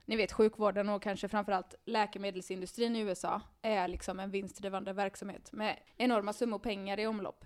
Ni 0.05 0.15
vet 0.15 0.31
sjukvården 0.31 0.89
och 0.89 1.01
kanske 1.01 1.27
framförallt 1.27 1.75
läkemedelsindustrin 1.85 2.95
i 2.95 2.99
USA 2.99 3.41
är 3.61 3.87
liksom 3.87 4.19
en 4.19 4.31
vinstdrivande 4.31 4.93
verksamhet 4.93 5.51
med 5.51 5.79
enorma 5.97 6.33
summor 6.33 6.59
pengar 6.59 6.99
i 6.99 7.07
omlopp. 7.07 7.45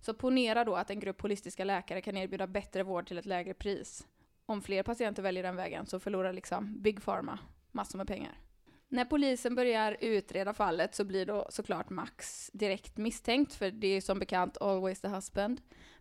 Så 0.00 0.14
ponera 0.14 0.64
då 0.64 0.74
att 0.74 0.90
en 0.90 1.00
grupp 1.00 1.20
holistiska 1.20 1.64
läkare 1.64 2.00
kan 2.00 2.16
erbjuda 2.16 2.46
bättre 2.46 2.82
vård 2.82 3.08
till 3.08 3.18
ett 3.18 3.26
lägre 3.26 3.54
pris 3.54 4.06
om 4.48 4.62
fler 4.62 4.82
patienter 4.82 5.22
väljer 5.22 5.42
den 5.42 5.56
vägen 5.56 5.86
så 5.86 6.00
förlorar 6.00 6.32
liksom 6.32 6.82
Big 6.82 7.04
Pharma 7.04 7.38
massor 7.72 7.98
med 7.98 8.06
pengar. 8.06 8.40
När 8.88 9.04
polisen 9.04 9.54
börjar 9.54 9.96
utreda 10.00 10.54
fallet 10.54 10.94
så 10.94 11.04
blir 11.04 11.26
då 11.26 11.46
såklart 11.50 11.90
Max 11.90 12.50
direkt 12.54 12.96
misstänkt, 12.96 13.54
för 13.54 13.70
det 13.70 13.86
är 13.86 14.00
som 14.00 14.18
bekant 14.18 14.58
always 14.60 15.00
the 15.00 15.08
husband. 15.08 15.60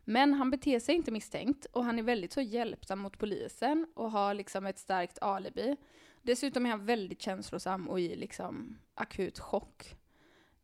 Men 0.10 0.34
han 0.34 0.52
beter 0.52 0.80
sig 0.80 0.96
inte 0.96 1.12
misstänkt 1.12 1.66
och 1.66 1.84
han 1.84 2.00
är 2.00 2.04
väldigt 2.04 2.34
så 2.34 2.42
hjälpsam 2.42 3.00
mot 3.00 3.18
polisen 3.18 3.88
och 3.94 4.12
har 4.12 4.34
liksom 4.34 4.66
ett 4.66 4.80
starkt 4.80 5.20
alibi. 5.22 5.78
Dessutom 6.22 6.66
är 6.66 6.70
han 6.70 6.86
väldigt 6.86 7.22
känslosam 7.22 7.90
och 7.90 8.00
i 8.00 8.16
liksom 8.16 8.78
akut 8.96 9.40
chock. 9.40 9.96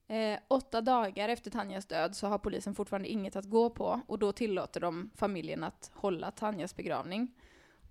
Eh, 0.07 0.39
åtta 0.47 0.81
dagar 0.81 1.29
efter 1.29 1.51
Tanjas 1.51 1.85
död 1.85 2.15
så 2.15 2.27
har 2.27 2.37
polisen 2.37 2.75
fortfarande 2.75 3.09
inget 3.09 3.35
att 3.35 3.45
gå 3.49 3.69
på 3.69 4.01
och 4.07 4.19
då 4.19 4.31
tillåter 4.31 4.79
de 4.79 5.09
familjen 5.15 5.63
att 5.63 5.91
hålla 5.93 6.31
Tanjas 6.31 6.75
begravning. 6.75 7.35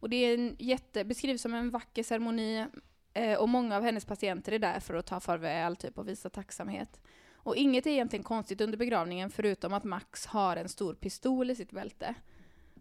Och 0.00 0.10
det 0.10 0.16
är 0.16 0.34
en 0.34 0.56
jätte, 0.58 1.04
beskrivs 1.04 1.42
som 1.42 1.54
en 1.54 1.70
vacker 1.70 2.02
ceremoni 2.02 2.66
eh, 3.12 3.38
och 3.38 3.48
många 3.48 3.76
av 3.76 3.82
hennes 3.82 4.04
patienter 4.04 4.52
är 4.52 4.58
där 4.58 4.80
för 4.80 4.94
att 4.94 5.06
ta 5.06 5.20
farväl 5.20 5.76
typ, 5.76 5.98
och 5.98 6.08
visa 6.08 6.30
tacksamhet. 6.30 7.00
Och 7.44 7.56
inget 7.56 7.86
är 7.86 7.90
egentligen 7.90 8.22
konstigt 8.22 8.60
under 8.60 8.78
begravningen 8.78 9.30
förutom 9.30 9.72
att 9.72 9.84
Max 9.84 10.26
har 10.26 10.56
en 10.56 10.68
stor 10.68 10.94
pistol 10.94 11.50
i 11.50 11.54
sitt 11.54 11.72
bälte. 11.72 12.14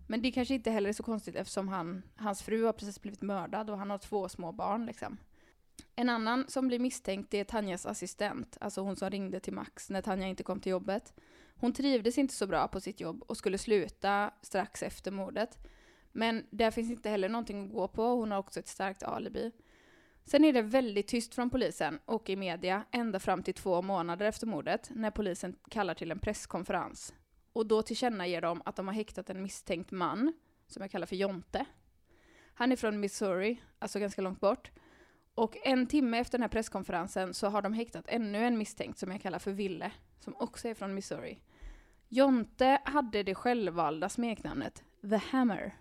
Men 0.07 0.21
det 0.21 0.31
kanske 0.31 0.53
inte 0.53 0.71
heller 0.71 0.89
är 0.89 0.93
så 0.93 1.03
konstigt 1.03 1.35
eftersom 1.35 1.67
han, 1.67 2.03
hans 2.15 2.41
fru 2.41 2.63
har 2.63 2.73
precis 2.73 3.01
blivit 3.01 3.21
mördad 3.21 3.69
och 3.69 3.77
han 3.77 3.89
har 3.89 3.97
två 3.97 4.29
små 4.29 4.51
barn. 4.51 4.85
Liksom. 4.85 5.17
En 5.95 6.09
annan 6.09 6.45
som 6.47 6.67
blir 6.67 6.79
misstänkt 6.79 7.33
är 7.33 7.43
Tanjas 7.43 7.85
assistent, 7.85 8.57
alltså 8.61 8.81
hon 8.81 8.95
som 8.95 9.09
ringde 9.09 9.39
till 9.39 9.53
Max 9.53 9.89
när 9.89 10.01
Tanja 10.01 10.27
inte 10.27 10.43
kom 10.43 10.59
till 10.59 10.71
jobbet. 10.71 11.13
Hon 11.55 11.73
trivdes 11.73 12.17
inte 12.17 12.33
så 12.33 12.47
bra 12.47 12.67
på 12.67 12.81
sitt 12.81 12.99
jobb 12.99 13.23
och 13.27 13.37
skulle 13.37 13.57
sluta 13.57 14.33
strax 14.41 14.83
efter 14.83 15.11
mordet. 15.11 15.57
Men 16.11 16.45
där 16.49 16.71
finns 16.71 16.91
inte 16.91 17.09
heller 17.09 17.29
någonting 17.29 17.65
att 17.65 17.73
gå 17.73 17.87
på, 17.87 18.03
hon 18.03 18.31
har 18.31 18.37
också 18.37 18.59
ett 18.59 18.67
starkt 18.67 19.03
alibi. 19.03 19.51
Sen 20.25 20.45
är 20.45 20.53
det 20.53 20.61
väldigt 20.61 21.07
tyst 21.07 21.35
från 21.35 21.49
polisen 21.49 21.99
och 22.05 22.29
i 22.29 22.35
media 22.35 22.83
ända 22.91 23.19
fram 23.19 23.43
till 23.43 23.53
två 23.53 23.81
månader 23.81 24.25
efter 24.25 24.47
mordet 24.47 24.89
när 24.93 25.11
polisen 25.11 25.55
kallar 25.69 25.93
till 25.93 26.11
en 26.11 26.19
presskonferens. 26.19 27.13
Och 27.53 27.65
då 27.65 27.81
tillkännager 27.81 28.41
de 28.41 28.61
att 28.65 28.75
de 28.75 28.87
har 28.87 28.95
häktat 28.95 29.29
en 29.29 29.41
misstänkt 29.41 29.91
man, 29.91 30.33
som 30.67 30.81
jag 30.81 30.91
kallar 30.91 31.07
för 31.07 31.15
Jonte. 31.15 31.65
Han 32.53 32.71
är 32.71 32.75
från 32.75 32.99
Missouri, 32.99 33.61
alltså 33.79 33.99
ganska 33.99 34.21
långt 34.21 34.39
bort. 34.39 34.71
Och 35.35 35.57
en 35.63 35.87
timme 35.87 36.19
efter 36.19 36.37
den 36.37 36.43
här 36.43 36.49
presskonferensen 36.49 37.33
så 37.33 37.47
har 37.47 37.61
de 37.61 37.73
häktat 37.73 38.05
ännu 38.07 38.37
en 38.37 38.57
misstänkt 38.57 38.99
som 38.99 39.11
jag 39.11 39.21
kallar 39.21 39.39
för 39.39 39.51
Ville, 39.51 39.91
som 40.19 40.35
också 40.35 40.67
är 40.67 40.73
från 40.73 40.93
Missouri. 40.93 41.41
Jonte 42.09 42.81
hade 42.85 43.23
det 43.23 43.35
självvalda 43.35 44.09
smeknamnet 44.09 44.83
The 45.01 45.15
Hammer. 45.15 45.80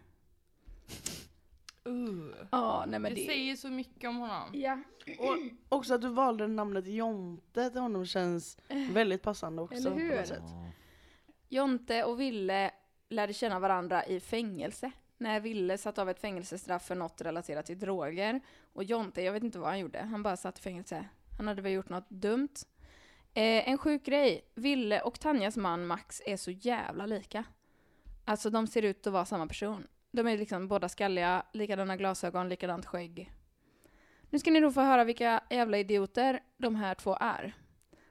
Uh. 1.89 2.35
Ja, 2.51 2.85
nej 2.89 3.01
men 3.01 3.15
Det 3.15 3.21
det... 3.21 3.27
säger 3.27 3.57
så 3.57 3.69
mycket 3.69 4.09
om 4.09 4.17
honom. 4.17 4.51
Ja, 4.53 4.79
Och 5.19 5.37
också 5.69 5.95
att 5.95 6.01
du 6.01 6.09
valde 6.09 6.47
namnet 6.47 6.87
Jonte 6.87 7.71
till 7.71 7.81
honom 7.81 8.07
känns 8.07 8.59
väldigt 8.93 9.23
passande 9.23 9.63
också. 9.63 9.77
Eller 9.77 9.91
hur? 9.91 10.23
På. 10.41 10.71
Jonte 11.49 12.05
och 12.05 12.21
Ville 12.21 12.71
lärde 13.09 13.33
känna 13.33 13.59
varandra 13.59 14.05
i 14.05 14.21
fängelse. 14.21 14.93
När 15.19 15.41
Ville 15.41 15.79
satt 15.79 15.99
av 15.99 16.11
ett 16.11 16.21
fängelsestraff 16.21 16.87
för 16.87 16.95
något 16.95 17.21
relaterat 17.21 17.67
till 17.67 17.79
droger. 17.79 18.41
Och 18.73 18.85
Jonte, 18.85 19.23
jag 19.23 19.33
vet 19.33 19.43
inte 19.43 19.59
vad 19.59 19.69
han 19.69 19.79
gjorde, 19.79 19.99
han 19.99 20.23
bara 20.23 20.37
satt 20.37 20.59
i 20.59 20.63
fängelse. 20.63 21.05
Han 21.37 21.49
hade 21.49 21.63
väl 21.63 21.73
gjort 21.73 21.89
något 21.89 22.11
dumt. 22.11 22.55
Eh, 23.35 23.69
en 23.69 23.79
sjuk 23.79 24.05
grej, 24.05 24.45
Ville 24.55 25.01
och 25.01 25.21
Tanjas 25.21 25.57
man 25.57 25.87
Max 25.87 26.23
är 26.27 26.37
så 26.37 26.51
jävla 26.51 27.07
lika. 27.07 27.45
Alltså 28.25 28.51
de 28.51 28.67
ser 28.67 28.83
ut 28.83 29.07
att 29.07 29.13
vara 29.13 29.25
samma 29.25 29.47
person. 29.47 29.87
De 30.11 30.27
är 30.27 30.39
liksom 30.39 30.69
båda 30.69 30.89
skalliga, 30.89 31.43
likadana 31.53 31.97
glasögon, 31.97 32.49
likadant 32.49 32.87
skägg. 32.87 33.33
Nu 34.31 34.39
ska 34.39 34.51
ni 34.51 34.61
då 34.61 34.73
få 34.73 34.81
höra 34.81 35.05
vilka 35.05 35.43
jävla 35.51 35.79
idioter 35.79 36.41
de 36.57 36.75
här 36.75 36.95
två 36.95 37.17
är. 37.21 37.55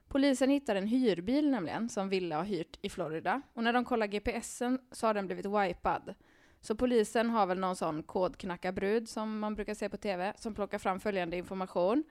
Polisen 0.08 0.50
hittar 0.50 0.76
en 0.76 0.88
hyrbil 0.88 1.50
nämligen, 1.50 1.90
som 1.90 2.10
Ville 2.10 2.36
har 2.36 2.44
hyrt 2.44 2.80
i 2.82 2.90
Florida. 2.90 3.42
Och 3.54 3.64
när 3.64 3.74
de 3.74 3.86
kollar 3.86 4.08
GPSen 4.08 4.80
så 4.92 5.08
har 5.08 5.14
den 5.14 5.26
blivit 5.26 5.46
wipad. 5.46 6.14
Så 6.62 6.76
polisen 6.76 7.30
har 7.30 7.46
väl 7.46 7.60
någon 7.60 7.76
sån 7.76 8.04
kodknackarbrud 8.04 9.10
som 9.10 9.40
man 9.40 9.56
brukar 9.56 9.74
se 9.74 9.90
på 9.90 9.98
TV, 9.98 10.34
som 10.38 10.56
plockar 10.56 10.78
fram 10.78 11.00
följande 11.00 11.38
information. 11.38 12.04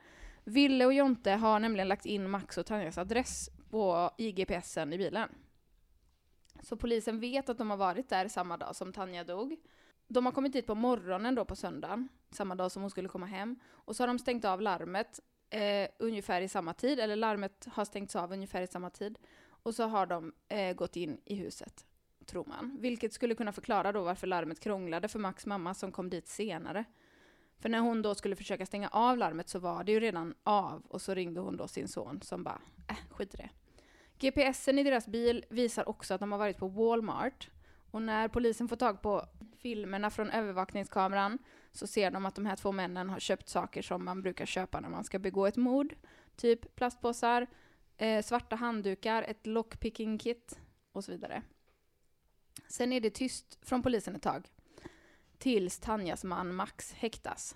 Ville 0.43 0.85
och 0.85 0.93
Jonte 0.93 1.31
har 1.31 1.59
nämligen 1.59 1.87
lagt 1.87 2.05
in 2.05 2.29
Max 2.29 2.57
och 2.57 2.65
Tanjas 2.65 2.97
adress 2.97 3.49
på, 3.69 4.11
i 4.17 4.31
GPSen 4.31 4.93
i 4.93 4.97
bilen. 4.97 5.29
Så 6.61 6.75
polisen 6.75 7.19
vet 7.19 7.49
att 7.49 7.57
de 7.57 7.69
har 7.69 7.77
varit 7.77 8.09
där 8.09 8.27
samma 8.27 8.57
dag 8.57 8.75
som 8.75 8.93
Tanja 8.93 9.23
dog. 9.23 9.55
De 10.07 10.25
har 10.25 10.33
kommit 10.33 10.53
dit 10.53 10.67
på 10.67 10.75
morgonen 10.75 11.35
då 11.35 11.45
på 11.45 11.55
söndagen, 11.55 12.09
samma 12.31 12.55
dag 12.55 12.71
som 12.71 12.81
hon 12.81 12.91
skulle 12.91 13.09
komma 13.09 13.25
hem. 13.25 13.59
Och 13.69 13.95
så 13.95 14.03
har 14.03 14.07
de 14.07 14.19
stängt 14.19 14.45
av 14.45 14.61
larmet 14.61 15.19
eh, 15.49 15.89
ungefär 15.99 16.41
i 16.41 16.47
samma 16.47 16.73
tid, 16.73 16.99
eller 16.99 17.15
larmet 17.15 17.67
har 17.71 17.85
stängts 17.85 18.15
av 18.15 18.31
ungefär 18.31 18.61
i 18.61 18.67
samma 18.67 18.89
tid. 18.89 19.19
Och 19.63 19.75
så 19.75 19.83
har 19.83 20.05
de 20.05 20.33
eh, 20.47 20.73
gått 20.73 20.95
in 20.95 21.21
i 21.25 21.35
huset, 21.35 21.85
tror 22.25 22.45
man. 22.45 22.77
Vilket 22.79 23.13
skulle 23.13 23.35
kunna 23.35 23.51
förklara 23.51 23.91
då 23.91 24.03
varför 24.03 24.27
larmet 24.27 24.59
krånglade 24.59 25.07
för 25.07 25.19
Max 25.19 25.45
mamma 25.45 25.73
som 25.73 25.91
kom 25.91 26.09
dit 26.09 26.27
senare. 26.27 26.85
För 27.59 27.69
när 27.69 27.79
hon 27.79 28.01
då 28.01 28.15
skulle 28.15 28.35
försöka 28.35 28.65
stänga 28.65 28.87
av 28.87 29.17
larmet 29.17 29.49
så 29.49 29.59
var 29.59 29.83
det 29.83 29.91
ju 29.91 29.99
redan 29.99 30.33
av 30.43 30.85
och 30.87 31.01
så 31.01 31.13
ringde 31.13 31.41
hon 31.41 31.57
då 31.57 31.67
sin 31.67 31.87
son 31.87 32.21
som 32.21 32.43
bara, 32.43 32.61
äh, 32.87 32.95
skit 33.09 33.33
i 33.33 33.37
det. 33.37 33.49
GPSen 34.19 34.79
i 34.79 34.83
deras 34.83 35.07
bil 35.07 35.45
visar 35.49 35.89
också 35.89 36.13
att 36.13 36.19
de 36.19 36.31
har 36.31 36.39
varit 36.39 36.57
på 36.57 36.67
Walmart. 36.67 37.49
Och 37.91 38.01
när 38.01 38.27
polisen 38.27 38.67
får 38.67 38.75
tag 38.75 39.01
på 39.01 39.25
filmerna 39.57 40.09
från 40.09 40.29
övervakningskameran 40.29 41.37
så 41.71 41.87
ser 41.87 42.11
de 42.11 42.25
att 42.25 42.35
de 42.35 42.45
här 42.45 42.55
två 42.55 42.71
männen 42.71 43.09
har 43.09 43.19
köpt 43.19 43.49
saker 43.49 43.81
som 43.81 44.05
man 44.05 44.21
brukar 44.21 44.45
köpa 44.45 44.79
när 44.79 44.89
man 44.89 45.03
ska 45.03 45.19
begå 45.19 45.47
ett 45.47 45.57
mord. 45.57 45.95
Typ 46.35 46.75
plastpåsar, 46.75 47.47
eh, 47.97 48.23
svarta 48.23 48.55
handdukar, 48.55 49.23
ett 49.23 49.47
lockpicking 49.47 50.17
kit 50.17 50.59
och 50.91 51.03
så 51.03 51.11
vidare. 51.11 51.41
Sen 52.67 52.93
är 52.93 52.99
det 52.99 53.09
tyst 53.09 53.59
från 53.61 53.83
polisen 53.83 54.15
ett 54.15 54.21
tag. 54.21 54.47
Tills 55.37 55.79
Tanjas 55.79 56.23
man 56.23 56.55
Max 56.55 56.93
häktas. 56.93 57.55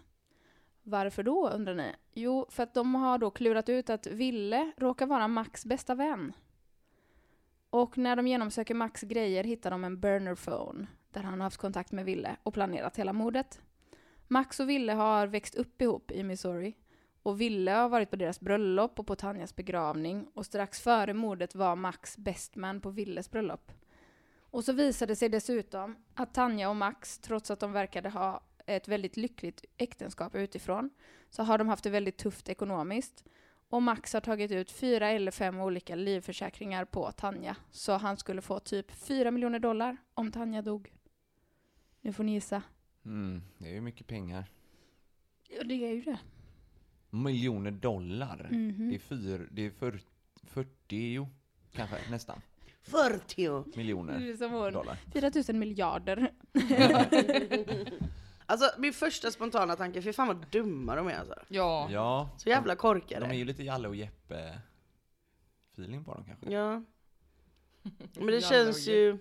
Varför 0.84 1.24
då 1.24 1.50
undrar 1.50 1.76
ni? 1.76 1.96
Jo, 2.14 2.48
för 2.50 2.64
att 2.64 2.74
de 2.74 2.96
har 2.96 3.18
då 3.18 3.32
klurat 3.32 3.70
ut 3.70 3.90
att 3.90 4.08
Ville 4.08 4.72
råkar 4.78 5.06
vara 5.08 5.28
Max 5.28 5.66
bästa 5.66 5.96
vän. 5.96 6.34
Och 7.74 7.98
när 7.98 8.16
de 8.16 8.28
genomsöker 8.28 8.74
Max 8.74 9.02
grejer 9.02 9.44
hittar 9.44 9.72
de 9.72 9.84
en 9.84 10.00
burner 10.00 10.36
phone 10.36 10.88
där 11.12 11.24
han 11.24 11.34
har 11.34 11.44
haft 11.44 11.58
kontakt 11.58 11.92
med 11.92 12.06
Ville 12.06 12.36
och 12.44 12.54
planerat 12.54 12.98
hela 12.98 13.14
mordet. 13.14 13.62
Max 14.28 14.60
och 14.60 14.70
Ville 14.70 14.94
har 14.94 15.28
växt 15.28 15.56
upp 15.56 15.82
ihop 15.82 16.12
i 16.12 16.24
Missouri 16.24 16.76
och 17.24 17.42
Ville 17.42 17.72
har 17.72 17.90
varit 17.90 18.10
på 18.10 18.16
deras 18.16 18.40
bröllop 18.40 19.00
och 19.00 19.08
på 19.08 19.16
Tanjas 19.16 19.56
begravning 19.56 20.28
och 20.34 20.46
strax 20.46 20.82
före 20.82 21.14
mordet 21.14 21.56
var 21.56 21.76
Max 21.76 22.18
bestman 22.18 22.82
på 22.82 22.90
Villes 22.90 23.32
bröllop. 23.32 23.72
Och 24.40 24.64
så 24.64 24.74
visade 24.74 25.12
det 25.12 25.16
sig 25.16 25.30
dessutom 25.30 25.96
att 26.14 26.34
Tanja 26.34 26.70
och 26.70 26.76
Max, 26.76 27.18
trots 27.18 27.52
att 27.52 27.60
de 27.60 27.72
verkade 27.72 28.10
ha 28.10 28.44
ett 28.66 28.88
väldigt 28.88 29.18
lyckligt 29.18 29.66
äktenskap 29.78 30.36
utifrån, 30.36 30.90
så 31.30 31.44
har 31.44 31.58
de 31.58 31.68
haft 31.68 31.84
det 31.84 31.90
väldigt 31.90 32.18
tufft 32.18 32.50
ekonomiskt. 32.50 33.24
Och 33.74 33.84
Max 33.84 34.14
har 34.14 34.22
tagit 34.22 34.52
ut 34.52 34.72
fyra 34.72 35.10
eller 35.10 35.32
fem 35.32 35.60
olika 35.60 35.96
livförsäkringar 35.96 36.86
på 36.86 37.12
Tanja, 37.12 37.56
så 37.72 37.92
han 37.92 38.18
skulle 38.18 38.42
få 38.42 38.60
typ 38.60 38.92
fyra 38.92 39.32
miljoner 39.32 39.60
dollar 39.60 39.98
om 40.14 40.32
Tanja 40.32 40.62
dog. 40.62 40.94
Nu 42.02 42.14
får 42.14 42.24
ni 42.24 42.34
gissa. 42.34 42.62
Mm, 43.06 43.42
det 43.58 43.70
är 43.70 43.74
ju 43.74 43.82
mycket 43.82 44.08
pengar. 44.08 44.46
Ja, 45.50 45.64
det 45.64 45.74
är 45.74 45.94
ju 45.94 46.02
det. 46.02 46.20
Miljoner 47.10 47.72
dollar. 47.72 48.48
Mhm. 48.52 48.90
Det 48.90 48.96
är, 48.96 49.00
fyr, 49.00 49.48
det 49.52 49.66
är 49.66 49.72
för, 49.72 50.00
40, 50.44 51.28
kanske 51.72 51.98
nästan, 52.12 52.42
40! 52.82 53.78
miljoner 53.78 54.72
dollar. 54.72 54.98
4 55.14 55.32
000 55.48 55.56
miljarder. 55.60 56.32
Alltså 58.54 58.72
min 58.78 58.94
första 58.94 59.32
spontana 59.32 59.76
tanke, 59.76 60.02
fy 60.02 60.14
fan 60.14 60.28
vad 60.28 60.48
dumma 60.52 60.96
de 60.96 61.08
är 61.08 61.16
alltså. 61.20 61.36
Ja. 61.48 61.88
Ja, 61.92 62.30
Så 62.38 62.50
jävla 62.50 62.74
de, 62.76 62.80
korkade. 62.80 63.26
de 63.26 63.32
är 63.34 63.38
ju 63.38 63.46
lite 63.46 63.64
Jalle 63.64 63.88
och 63.88 63.96
Jeppe 63.96 64.62
feeling 65.72 66.04
på 66.06 66.14
dem 66.14 66.26
kanske. 66.26 66.52
Ja. 66.52 66.72
Men 68.14 68.28
det 68.28 68.32
Jalle 68.34 68.42
känns 68.42 68.88
och 68.88 68.94
ju... 68.94 69.18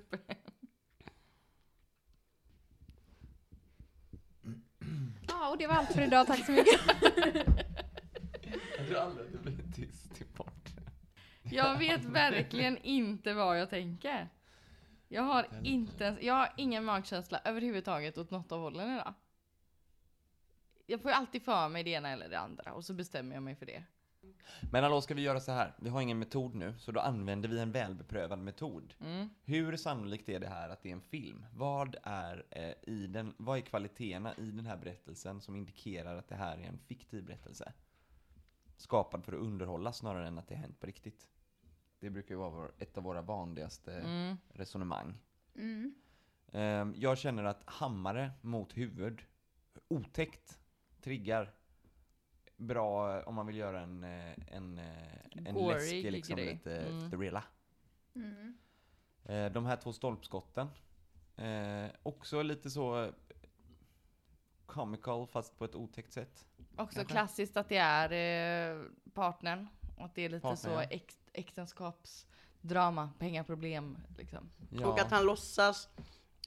Ja, 5.29 5.49
och 5.51 5.59
det 5.59 5.67
var 5.67 5.75
allt 5.75 5.93
för 5.93 6.03
idag. 6.03 6.27
Tack 6.27 6.47
så 6.47 6.53
mycket. 6.53 6.81
Jag 8.79 8.87
tror 8.89 8.99
aldrig 8.99 9.27
att 9.27 9.33
det 9.33 9.39
blir 9.39 9.73
tyst 9.77 10.21
i 10.21 10.25
podden. 10.25 10.91
Jag 11.43 11.79
vet 11.79 12.05
verkligen 12.05 12.79
inte 12.79 13.35
vad 13.35 13.61
jag 13.61 13.71
tänker. 13.71 14.29
Jag 15.09 15.23
har 15.23 15.47
inte 15.63 16.05
ens, 16.05 16.23
jag 16.23 16.35
har 16.35 16.53
ingen 16.57 16.85
magkänsla 16.85 17.41
överhuvudtaget 17.45 18.19
åt 18.19 18.31
något 18.31 18.53
av 18.53 18.61
hållen 18.61 18.95
idag. 18.95 19.15
Jag 20.87 21.01
får 21.03 21.11
ju 21.11 21.15
alltid 21.15 21.43
för 21.43 21.69
mig 21.69 21.85
det 21.85 21.91
ena 21.91 22.09
eller 22.09 22.29
det 22.29 22.39
andra 22.39 22.73
och 22.73 22.85
så 22.85 22.95
bestämmer 22.95 23.35
jag 23.35 23.43
mig 23.43 23.55
för 23.55 23.67
det. 23.67 23.85
Men 24.71 24.83
hallå, 24.83 25.01
ska 25.01 25.15
vi 25.15 25.23
göra 25.23 25.41
så 25.41 25.53
här? 25.53 25.75
Vi 25.79 25.89
har 25.89 26.01
ingen 26.01 26.19
metod 26.19 26.55
nu, 26.55 26.75
så 26.79 26.93
då 26.93 27.01
använder 27.01 27.49
vi 27.49 27.59
en 27.59 27.73
välbeprövad 27.73 28.39
metod. 28.39 28.95
Mm. 29.01 29.29
Hur 29.45 29.77
sannolikt 29.77 30.29
är 30.29 30.41
det 30.41 30.49
här 30.49 30.69
att 30.69 30.83
det 30.83 30.89
är 30.89 30.93
en 30.93 31.01
film? 31.01 31.47
Vad 31.55 31.97
är, 32.03 32.45
eh, 32.51 32.73
i 32.95 33.07
den, 33.07 33.35
vad 33.37 33.59
är 33.59 33.63
kvaliteterna 33.63 34.35
i 34.37 34.51
den 34.51 34.67
här 34.67 34.77
berättelsen 34.77 35.41
som 35.41 35.57
indikerar 35.57 36.17
att 36.17 36.29
det 36.29 36.35
här 36.35 36.59
är 36.59 36.63
en 36.63 36.79
fiktiv 36.79 37.25
berättelse? 37.25 37.73
Skapad 38.77 39.25
för 39.25 39.33
att 39.33 39.41
underhålla 39.41 39.93
snarare 39.93 40.29
än 40.29 40.39
att 40.39 40.49
det 40.49 40.55
har 40.55 40.63
hänt 40.63 40.81
på 40.81 40.87
riktigt. 40.87 41.29
Det 42.01 42.11
brukar 42.11 42.35
ju 42.35 42.39
vara 42.39 42.51
vår, 42.51 42.73
ett 42.79 42.97
av 42.99 43.05
våra 43.05 43.23
vanligaste 43.23 43.93
Mm. 43.95 44.37
resonemang. 44.49 45.19
Mm. 45.55 45.95
Ehm, 46.53 46.95
jag 46.97 47.19
känner 47.19 47.45
att 47.45 47.63
hammare 47.65 48.31
mot 48.41 48.77
huvud, 48.77 49.23
otäckt, 49.89 50.59
triggar. 51.03 51.53
Bra 52.57 53.23
om 53.23 53.35
man 53.35 53.47
vill 53.47 53.57
göra 53.57 53.81
en, 53.81 54.05
eh, 54.05 54.35
en, 54.47 54.79
eh, 54.79 55.47
en 55.47 55.55
Gory 55.55 55.75
läskig, 55.75 56.13
liksom 56.13 56.37
grej. 56.37 56.53
lite 56.53 56.77
Mm. 56.81 57.11
thriller. 57.11 57.43
Mm. 58.15 58.55
Eh, 59.25 59.53
De 59.53 59.67
här 59.67 59.77
två 59.77 59.93
stolpskotten. 59.93 60.69
Eh, 61.37 61.87
också 62.03 62.43
lite 62.43 62.71
så 62.71 63.11
comical 64.67 65.27
fast 65.27 65.59
på 65.59 65.65
ett 65.65 65.75
otäckt 65.75 66.13
sätt. 66.13 66.47
Också 66.77 66.95
Kanske. 66.97 67.05
klassiskt 67.05 67.57
att 67.57 67.69
det 67.69 67.77
är 67.77 68.13
eh, 68.75 68.83
partnern. 69.15 69.67
Och 69.97 70.05
att 70.05 70.15
det 70.15 70.23
är 70.23 70.29
lite 70.29 70.41
Partner, 70.43 70.57
så 70.57 70.69
ja. 70.71 70.83
äk, 70.83 71.13
äktenskapsdrama, 71.33 73.11
pengaproblem 73.19 73.99
liksom. 74.19 74.51
Och 74.85 74.99
att 75.01 75.11
han 75.11 75.25
låtsas 75.27 75.89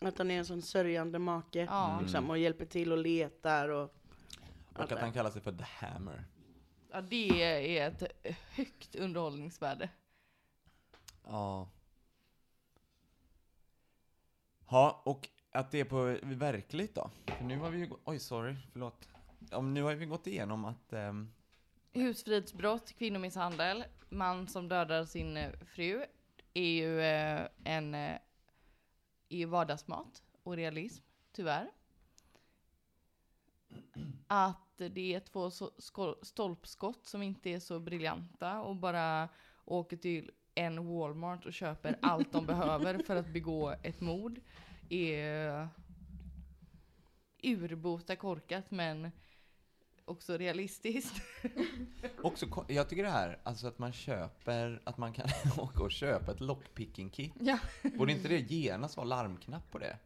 att 0.01 0.17
han 0.17 0.31
är 0.31 0.37
en 0.37 0.45
sån 0.45 0.61
sörjande 0.61 1.19
make. 1.19 1.59
Ja. 1.59 1.99
Liksom, 2.01 2.29
och 2.29 2.37
hjälper 2.37 2.65
till 2.65 2.91
och 2.91 2.97
letar 2.97 3.69
och... 3.69 3.95
och 4.75 4.91
att 4.91 4.99
han 4.99 5.13
kallar 5.13 5.31
sig 5.31 5.41
för 5.41 5.51
The 5.51 5.63
Hammer. 5.63 6.25
Ja, 6.91 7.01
det 7.01 7.77
är 7.77 7.87
ett 7.87 8.03
högt 8.49 8.95
underhållningsvärde. 8.95 9.89
Ja. 11.23 11.69
Ja, 14.69 15.01
och 15.05 15.29
att 15.51 15.71
det 15.71 15.79
är 15.79 15.85
på 15.85 16.17
verkligt 16.23 16.95
då? 16.95 17.09
För 17.25 17.43
nu 17.43 17.57
har 17.57 17.69
vi 17.69 17.79
ju... 17.79 17.89
Oj, 18.03 18.19
sorry, 18.19 18.55
förlåt. 18.71 19.07
om 19.51 19.73
nu 19.73 19.83
har 19.83 19.95
vi 19.95 20.05
gått 20.05 20.27
igenom 20.27 20.65
att 20.65 20.93
ehm, 20.93 21.31
Husfridsbrott, 21.93 22.93
kvinnomisshandel, 22.97 23.85
man 24.09 24.47
som 24.47 24.67
dödar 24.67 25.05
sin 25.05 25.37
eh, 25.37 25.51
fru 25.65 26.05
är 26.53 26.69
ju 26.69 27.01
eh, 27.01 27.47
en 27.63 27.95
eh, 27.95 28.17
är 29.29 29.37
ju 29.37 29.45
vardagsmat 29.45 30.23
och 30.43 30.55
realism, 30.55 31.03
tyvärr. 31.31 31.71
Att 34.27 34.77
det 34.77 35.13
är 35.13 35.19
två 35.19 35.51
stolpskott 36.21 37.07
som 37.07 37.21
inte 37.21 37.49
är 37.49 37.59
så 37.59 37.79
briljanta 37.79 38.61
och 38.61 38.75
bara 38.75 39.29
åker 39.65 39.97
till 39.97 40.31
en 40.55 40.87
Walmart 40.87 41.45
och 41.45 41.53
köper 41.53 41.97
allt 42.01 42.31
de 42.31 42.45
behöver 42.45 43.03
för 43.03 43.15
att 43.15 43.27
begå 43.27 43.75
ett 43.83 44.01
mord 44.01 44.39
är 44.89 45.69
urbota 47.43 48.15
korkat 48.15 48.71
men 48.71 49.11
också 50.05 50.37
realistiskt. 50.37 51.21
Också, 52.21 52.65
jag 52.67 52.89
tycker 52.89 53.03
det 53.03 53.09
här, 53.09 53.39
alltså 53.43 53.67
att 53.67 53.79
man 53.79 53.91
köper, 53.91 54.81
att 54.83 54.97
man 54.97 55.13
kan 55.13 55.27
åka 55.57 55.83
och 55.83 55.91
köpa 55.91 56.31
ett 56.31 56.39
lockpicking-kit. 56.39 57.33
Ja. 57.39 57.59
Borde 57.97 58.11
inte 58.11 58.27
det 58.27 58.51
genast 58.51 58.97
vara 58.97 59.07
larmknapp 59.07 59.71
på 59.71 59.77
det? 59.77 59.97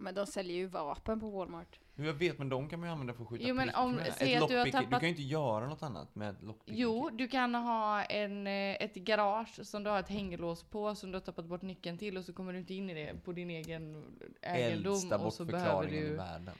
Men 0.00 0.14
de 0.14 0.26
säljer 0.26 0.56
ju 0.56 0.66
vapen 0.66 1.20
på 1.20 1.30
Walmart. 1.30 1.80
Jo, 1.96 2.04
Jag 2.04 2.12
vet, 2.12 2.38
men 2.38 2.48
de 2.48 2.68
kan 2.68 2.80
man 2.80 2.88
ju 2.88 2.92
använda 2.92 3.12
för 3.14 3.22
att 3.22 3.28
skjuta 3.28 3.44
Jo, 3.48 3.54
men 3.54 3.74
om- 3.74 4.00
säg 4.18 4.34
Ett 4.34 4.42
att 4.42 4.48
du 4.48 4.56
har 4.56 4.64
lockpick- 4.66 4.72
tappat- 4.72 4.90
Du 4.90 4.98
kan 4.98 5.02
ju 5.02 5.08
inte 5.08 5.22
göra 5.22 5.68
något 5.68 5.82
annat 5.82 6.14
med 6.14 6.30
ett 6.30 6.42
lockpicking 6.42 6.80
Jo, 6.80 7.10
du 7.12 7.28
kan 7.28 7.54
ha 7.54 8.02
en, 8.02 8.46
eh, 8.46 8.52
ett 8.82 8.94
garage 8.94 9.66
som 9.66 9.82
du 9.84 9.90
har 9.90 10.00
ett 10.00 10.08
hänglås 10.08 10.62
på 10.64 10.94
som 10.94 11.10
du 11.10 11.16
har 11.16 11.20
tappat 11.20 11.44
bort 11.46 11.62
nyckeln 11.62 11.98
till 11.98 12.16
och 12.16 12.24
så 12.24 12.32
kommer 12.32 12.52
du 12.52 12.58
inte 12.58 12.74
in 12.74 12.90
i 12.90 12.94
det 12.94 13.24
på 13.24 13.32
din 13.32 13.50
egen 13.50 14.04
egendom 14.42 14.92
Äldsta 14.92 15.18
och 15.18 15.32
så 15.32 15.44
behöver 15.44 15.70
bortförklaringen 15.72 16.04
i 16.04 16.08
du... 16.08 16.16
världen. 16.16 16.54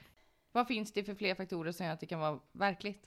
Vad 0.52 0.66
finns 0.66 0.92
det 0.92 1.04
för 1.04 1.14
fler 1.14 1.34
faktorer 1.34 1.72
som 1.72 1.86
gör 1.86 1.92
att 1.92 2.00
det 2.00 2.06
kan 2.06 2.20
vara 2.20 2.38
verkligt? 2.52 3.06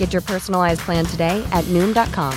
Get 0.00 0.14
your 0.14 0.22
personalized 0.22 0.80
plan 0.80 1.04
today 1.04 1.44
at 1.52 1.64
Noom.com. 1.68 2.32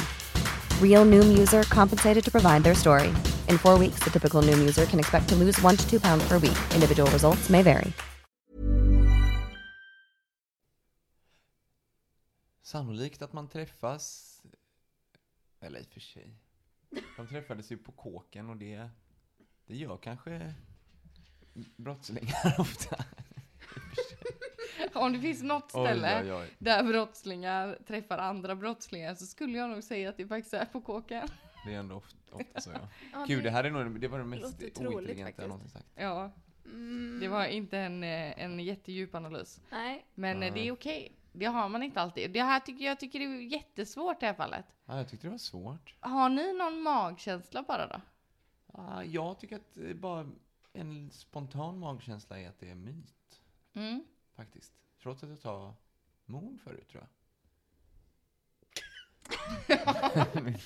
Real 0.82 1.06
Noom 1.06 1.38
user 1.38 1.64
compensated 1.64 2.24
to 2.24 2.32
provide 2.32 2.64
their 2.64 2.76
story. 2.76 3.08
In 3.48 3.58
four 3.58 3.80
weeks, 3.80 4.04
the 4.04 4.10
typical 4.10 4.42
Noom 4.44 4.60
user 4.60 4.86
can 4.86 5.00
expect 5.00 5.30
to 5.30 5.36
lose 5.36 5.62
one 5.62 5.78
to 5.78 5.90
two 5.90 6.00
pounds 6.00 6.28
per 6.28 6.38
week. 6.40 6.58
Individual 6.76 7.10
results 7.12 7.50
may 7.50 7.64
vary. 7.64 7.94
Sannolikt 12.62 13.22
att 13.22 13.34
man 13.34 13.48
träffas, 13.48 14.42
eller 15.62 15.80
i 15.80 15.84
och 15.84 15.88
för 15.88 16.00
sig. 16.00 16.36
De 17.18 17.28
träffades 17.28 17.72
ju 17.72 17.78
på 17.78 17.92
kåken 17.92 18.50
och 18.50 18.58
det, 18.58 18.90
det 19.68 19.76
gör 19.76 19.98
kanske 19.98 20.54
brottslingar 21.78 22.56
ofta. 22.60 23.06
Om 24.94 25.14
det 25.14 25.20
finns 25.20 25.44
något 25.44 25.72
Oj, 25.74 25.86
ställe 25.86 26.22
oj, 26.24 26.34
oj. 26.34 26.48
där 26.60 26.84
brottslingar 26.84 27.78
träffar 27.88 28.18
andra 28.18 28.56
brottslingar 28.56 29.16
så 29.16 29.26
skulle 29.26 29.58
jag 29.58 29.70
nog 29.70 29.84
säga 29.84 30.10
att 30.10 30.18
det 30.18 30.28
faktiskt 30.28 30.54
är 30.54 30.66
på 30.66 30.82
kåken. 30.82 31.28
Det 31.66 31.74
är 31.74 31.80
ändå 31.80 31.96
ofta, 31.96 32.36
ofta 32.36 32.62
så 32.62 32.70
ja. 32.74 32.80
Ja, 33.14 33.26
Gud, 33.28 33.44
det 33.44 33.50
här 33.52 33.64
är 33.64 33.72
nog, 33.72 34.00
det 34.02 34.08
var 34.08 34.18
det 34.20 34.26
mest 34.26 34.64
ointelligenta 34.80 35.42
jag 35.42 35.48
någonsin 35.50 35.70
sagt. 35.70 35.88
Ja, 35.96 36.32
Mm, 36.66 37.20
det 37.22 37.28
var 37.28 37.46
inte 37.46 37.78
en, 37.78 38.04
eh, 38.04 38.44
en 38.44 38.60
jättedjup 38.60 39.16
analys. 39.16 39.62
Nej. 39.72 40.06
Men 40.16 40.44
eh, 40.44 40.54
det 40.54 40.68
är 40.68 40.72
okej. 40.72 41.12
Det 41.32 41.46
har 41.46 41.70
man 41.70 41.84
inte 41.84 42.02
alltid. 42.02 42.32
Det 42.32 42.42
här 42.42 42.60
tycker 42.60 42.86
jag 42.86 43.00
tycker 43.00 43.20
det 43.20 43.26
är 43.26 43.42
jättesvårt 43.42 44.16
i 44.18 44.20
det 44.20 44.26
här 44.26 44.34
fallet. 44.34 44.66
Ja, 44.86 44.98
jag 44.98 45.10
tyckte 45.10 45.28
det 45.28 45.32
var 45.32 45.38
svårt. 45.38 45.96
Har 46.00 46.30
ni 46.30 46.54
någon 46.54 46.82
magkänsla 46.82 47.64
bara 47.64 47.88
då? 47.88 48.02
Ja, 48.74 49.04
jag 49.04 49.40
tycker 49.40 49.56
att 49.56 49.74
det 49.74 49.90
är 49.90 49.94
bara 49.94 50.30
en 50.74 51.12
spontan 51.12 51.80
magkänsla 51.80 52.40
är 52.40 52.50
att 52.50 52.60
det 52.60 52.70
är 52.70 52.76
myt, 52.76 53.14
Mm. 53.74 54.04
faktiskt. 54.36 54.74
Trots 55.02 55.24
att 55.24 55.30
jag 55.30 55.42
tar 55.42 55.74
mord 56.26 56.62
förut, 56.62 56.88
tror 56.90 57.04
jag. 57.04 57.10
min, 60.44 60.58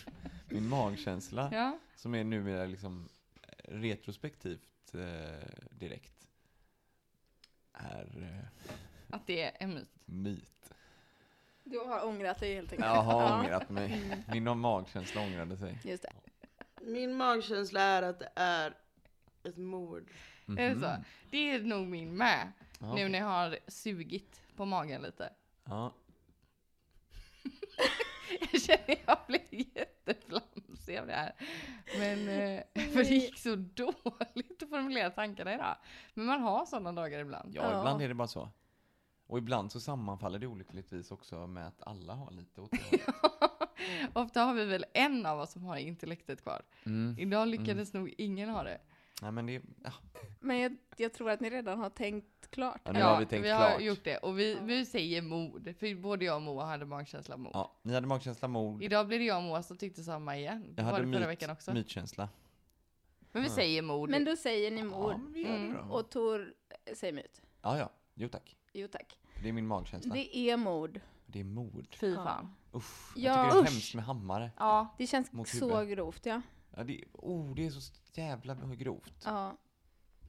min 0.49 0.67
magkänsla, 0.69 1.49
Ja. 1.53 1.79
som 1.95 2.15
är 2.15 2.23
numera 2.23 2.65
liksom 2.65 3.09
retrospektivt 3.63 4.93
eh, 4.93 5.47
direkt, 5.71 6.27
är 7.73 8.21
eh, 8.23 8.65
Att 9.15 9.27
det 9.27 9.41
är 9.43 9.51
en 9.59 9.73
myt. 9.73 9.89
myt. 10.05 10.71
Du 11.63 11.79
har 11.79 12.05
ångrat 12.05 12.39
dig 12.39 12.55
helt 12.55 12.71
enkelt. 12.71 12.85
Jag 12.89 13.01
har 13.03 13.39
ångrat 13.39 13.69
mig. 13.69 14.23
Min 14.31 14.57
magkänsla 14.59 15.21
ångrade 15.21 15.57
sig. 15.57 15.79
Just 15.83 16.03
det. 16.03 16.13
Min 16.81 17.13
magkänsla 17.13 17.81
är 17.81 18.01
att 18.03 18.19
det 18.19 18.29
är 18.35 18.73
ett 19.43 19.57
mord. 19.57 20.11
Är 20.47 20.75
det 20.75 20.79
så? 20.79 21.03
Det 21.31 21.37
är 21.51 21.59
nog 21.63 21.87
min 21.87 22.17
med. 22.17 22.51
Ja, 22.79 22.95
Nu 22.95 23.09
när 23.09 23.19
jag 23.19 23.25
har 23.25 23.57
sugit 23.67 24.41
på 24.55 24.65
magen 24.65 25.01
lite. 25.01 25.33
Ja, 25.63 25.93
Jag 28.51 28.61
känner 28.61 28.95
jag 29.07 29.17
blir 29.27 29.77
jätteflamsig 29.77 30.97
av 30.97 31.07
det 31.07 31.13
här. 31.13 31.33
Men, 31.99 32.27
eh, 32.27 32.63
för 32.93 33.03
det 33.03 33.09
gick 33.15 33.37
så 33.39 33.55
dåligt 33.55 34.63
att 34.63 34.69
formulera 34.69 35.09
tankarna 35.09 35.53
idag. 35.53 35.75
Men 36.13 36.25
man 36.25 36.41
har 36.41 36.65
sådana 36.65 36.91
dagar 36.91 37.19
ibland. 37.19 37.55
ja, 37.55 37.61
Ja. 37.71 37.79
ibland 37.79 38.01
är 38.01 38.07
det 38.07 38.13
bara 38.13 38.27
så. 38.27 38.49
Och 39.27 39.37
ibland 39.37 39.71
så 39.71 39.79
sammanfaller 39.79 40.39
det 40.39 40.47
olyckligtvis 40.47 41.11
också 41.11 41.47
med 41.47 41.67
att 41.67 41.87
alla 41.87 42.13
har 42.13 42.31
lite 42.31 42.61
åt 42.61 42.71
det. 42.71 43.01
Ofta 44.13 44.41
har 44.43 44.53
vi 44.53 44.65
väl 44.65 44.85
en 44.93 45.25
av 45.25 45.39
oss 45.39 45.51
som 45.51 45.63
har 45.65 45.77
intellektet 45.77 46.43
kvar. 46.43 46.61
Mm. 46.85 47.15
Idag 47.19 47.47
lyckades 47.47 47.93
nog 47.93 48.13
ingen 48.17 48.49
ha 48.49 48.63
det. 48.63 48.81
Nej 49.21 49.31
men 49.31 49.45
det, 49.45 49.61
ja. 49.83 49.91
Men 50.39 50.57
jag, 50.59 50.77
jag 50.97 51.13
tror 51.13 51.29
att 51.31 51.39
ni 51.39 51.49
redan 51.49 51.79
har 51.79 51.89
tänkt 51.89 52.51
klart. 52.51 52.81
Ja, 52.83 52.91
nu 52.91 53.01
har 53.01 53.19
vi 53.19 53.25
tänkt 53.25 53.45
vi 53.45 53.49
har 53.49 53.69
klart. 53.69 53.81
gjort 53.81 54.03
det. 54.03 54.17
Och 54.17 54.39
vi, 54.39 54.57
vi 54.61 54.85
säger 54.85 55.21
mord. 55.21 55.73
För 55.79 55.95
både 55.95 56.25
jag 56.25 56.35
och 56.35 56.41
Moa 56.41 56.65
hade 56.65 56.85
magkänsla 56.85 57.37
mord. 57.37 57.51
ja, 57.53 57.79
ni 57.83 57.93
hade 57.93 58.07
magkänsla 58.07 58.47
mord. 58.47 58.83
Idag 58.83 59.07
blir 59.07 59.19
det 59.19 59.25
jag 59.25 59.37
och 59.37 59.43
Moa 59.43 59.63
som 59.63 59.77
tyckte 59.77 60.03
samma 60.03 60.37
igen. 60.37 60.61
Det 60.75 60.81
Jag 60.81 60.85
var 60.85 60.91
hade 60.91 61.05
det 61.05 61.11
förra 61.11 61.19
myt, 61.19 61.29
veckan 61.29 61.49
också. 61.49 61.73
mytkänsla. 61.73 62.29
Men 63.31 63.43
vi 63.43 63.49
säger 63.49 63.81
mord. 63.81 64.09
Men 64.09 64.25
då 64.25 64.35
säger 64.35 64.71
ni 64.71 64.83
mord. 64.83 65.11
Ja, 65.13 65.17
men 65.17 65.33
vi 65.33 65.41
gör 65.41 65.59
det 65.59 65.73
då. 65.73 65.93
Och 65.95 66.09
Tor 66.09 66.53
säger 66.93 67.13
myt. 67.13 67.41
Ja, 67.61 67.77
ja. 67.77 67.89
Jo 68.13 68.29
tack. 68.29 68.57
Jo 68.73 68.87
tack. 68.87 69.17
Det 69.43 69.49
är 69.49 69.53
min 69.53 69.67
magkänsla. 69.67 70.13
Det, 70.13 70.19
Det 70.33 70.49
är 70.49 70.57
mord. 70.57 70.99
är 71.33 71.43
mord. 71.43 71.95
Fy 71.99 72.13
Ja. 72.13 72.23
fan. 72.23 72.53
Usch. 72.75 73.13
Ja, 73.15 73.21
jag 73.35 73.45
tycker 73.45 73.55
det 73.63 73.67
är 73.69 73.71
hemskt 73.71 73.95
med 73.95 74.03
hammare. 74.03 74.51
Ja. 74.57 74.95
Det 74.97 75.07
känns 75.07 75.31
Mot 75.31 75.47
så 75.47 75.85
grovt 75.85 76.25
ja. 76.25 76.41
Ja, 76.77 76.83
det, 76.83 77.03
oh, 77.13 77.55
det 77.55 77.65
är 77.65 77.69
så 77.69 77.93
jävla 78.13 78.55
grovt. 78.75 79.13
ja. 79.25 79.57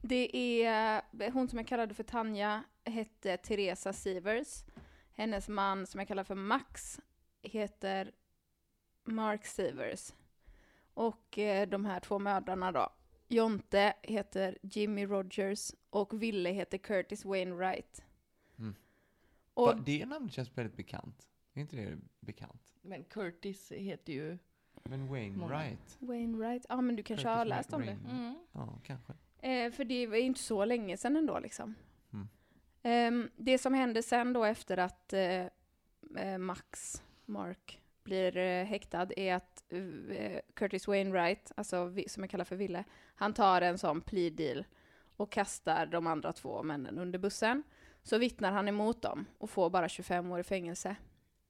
Det 0.01 0.63
är, 0.63 1.31
hon 1.31 1.47
som 1.47 1.59
jag 1.59 1.67
kallade 1.67 1.93
för 1.93 2.03
Tanja 2.03 2.63
hette 2.83 3.37
Teresa 3.37 3.93
Sivers. 3.93 4.63
Hennes 5.11 5.49
man 5.49 5.87
som 5.87 5.99
jag 5.99 6.07
kallar 6.07 6.23
för 6.23 6.35
Max 6.35 6.99
heter 7.41 8.11
Mark 9.03 9.45
Sivers. 9.45 10.13
Och 10.93 11.37
eh, 11.37 11.69
de 11.69 11.85
här 11.85 11.99
två 11.99 12.19
mödrarna 12.19 12.71
då. 12.71 12.89
Jonte 13.27 13.93
heter 14.01 14.57
Jimmy 14.61 15.05
Rogers 15.05 15.71
och 15.89 16.21
Ville 16.21 16.49
heter 16.49 16.77
Curtis 16.77 17.25
Wainwright. 17.25 18.03
Mm. 18.57 18.75
Och 19.53 19.67
Va, 19.67 19.73
det 19.85 20.05
namnet 20.05 20.33
känns 20.33 20.57
väldigt 20.57 20.77
bekant. 20.77 21.27
Är 21.53 21.61
inte 21.61 21.75
det 21.75 21.97
bekant? 22.19 22.73
Men 22.81 23.03
Curtis 23.03 23.71
heter 23.71 24.13
ju... 24.13 24.37
Men 24.89 25.07
Wainwright? 25.07 25.97
Wainwright, 25.99 26.65
ja 26.69 26.81
men 26.81 26.95
du 26.95 27.03
kanske 27.03 27.23
Curtis 27.25 27.37
har 27.37 27.45
läst 27.45 27.73
om 27.73 27.81
det. 27.81 27.87
Wain- 27.91 28.09
Mm. 28.11 28.35
Ja, 28.51 28.79
kanske. 28.83 29.13
Eh, 29.41 29.71
för 29.71 29.83
det 29.85 30.07
var 30.07 30.15
ju 30.17 30.21
inte 30.23 30.39
så 30.39 30.65
länge 30.65 30.97
sedan 30.97 31.15
ändå 31.17 31.39
liksom. 31.39 31.75
Mm. 32.13 32.27
Ehm, 32.83 33.29
det 33.35 33.57
som 33.57 33.73
hände 33.73 34.03
sen 34.03 34.33
då 34.33 34.43
efter 34.45 34.77
att 34.77 35.13
eh, 35.13 35.45
eh, 36.17 36.37
Max, 36.37 37.03
Mark, 37.25 37.81
blir 38.03 38.37
eh, 38.37 38.65
häktad 38.65 39.07
är 39.17 39.35
att 39.35 39.63
eh, 39.69 40.39
Curtis 40.53 40.87
Wainwright, 40.87 41.51
alltså 41.57 41.93
som 42.07 42.23
jag 42.23 42.29
kallar 42.29 42.45
för 42.45 42.55
Ville, 42.55 42.83
han 43.15 43.33
tar 43.33 43.61
en 43.61 43.77
sån 43.77 44.01
plea 44.01 44.29
deal 44.29 44.65
och 45.17 45.31
kastar 45.31 45.85
de 45.85 46.07
andra 46.07 46.33
två 46.33 46.63
männen 46.63 46.97
under 46.99 47.19
bussen. 47.19 47.63
Så 48.03 48.17
vittnar 48.17 48.51
han 48.51 48.67
emot 48.67 49.01
dem 49.01 49.25
och 49.37 49.49
får 49.49 49.69
bara 49.69 49.89
25 49.89 50.31
år 50.31 50.39
i 50.39 50.43
fängelse. 50.43 50.95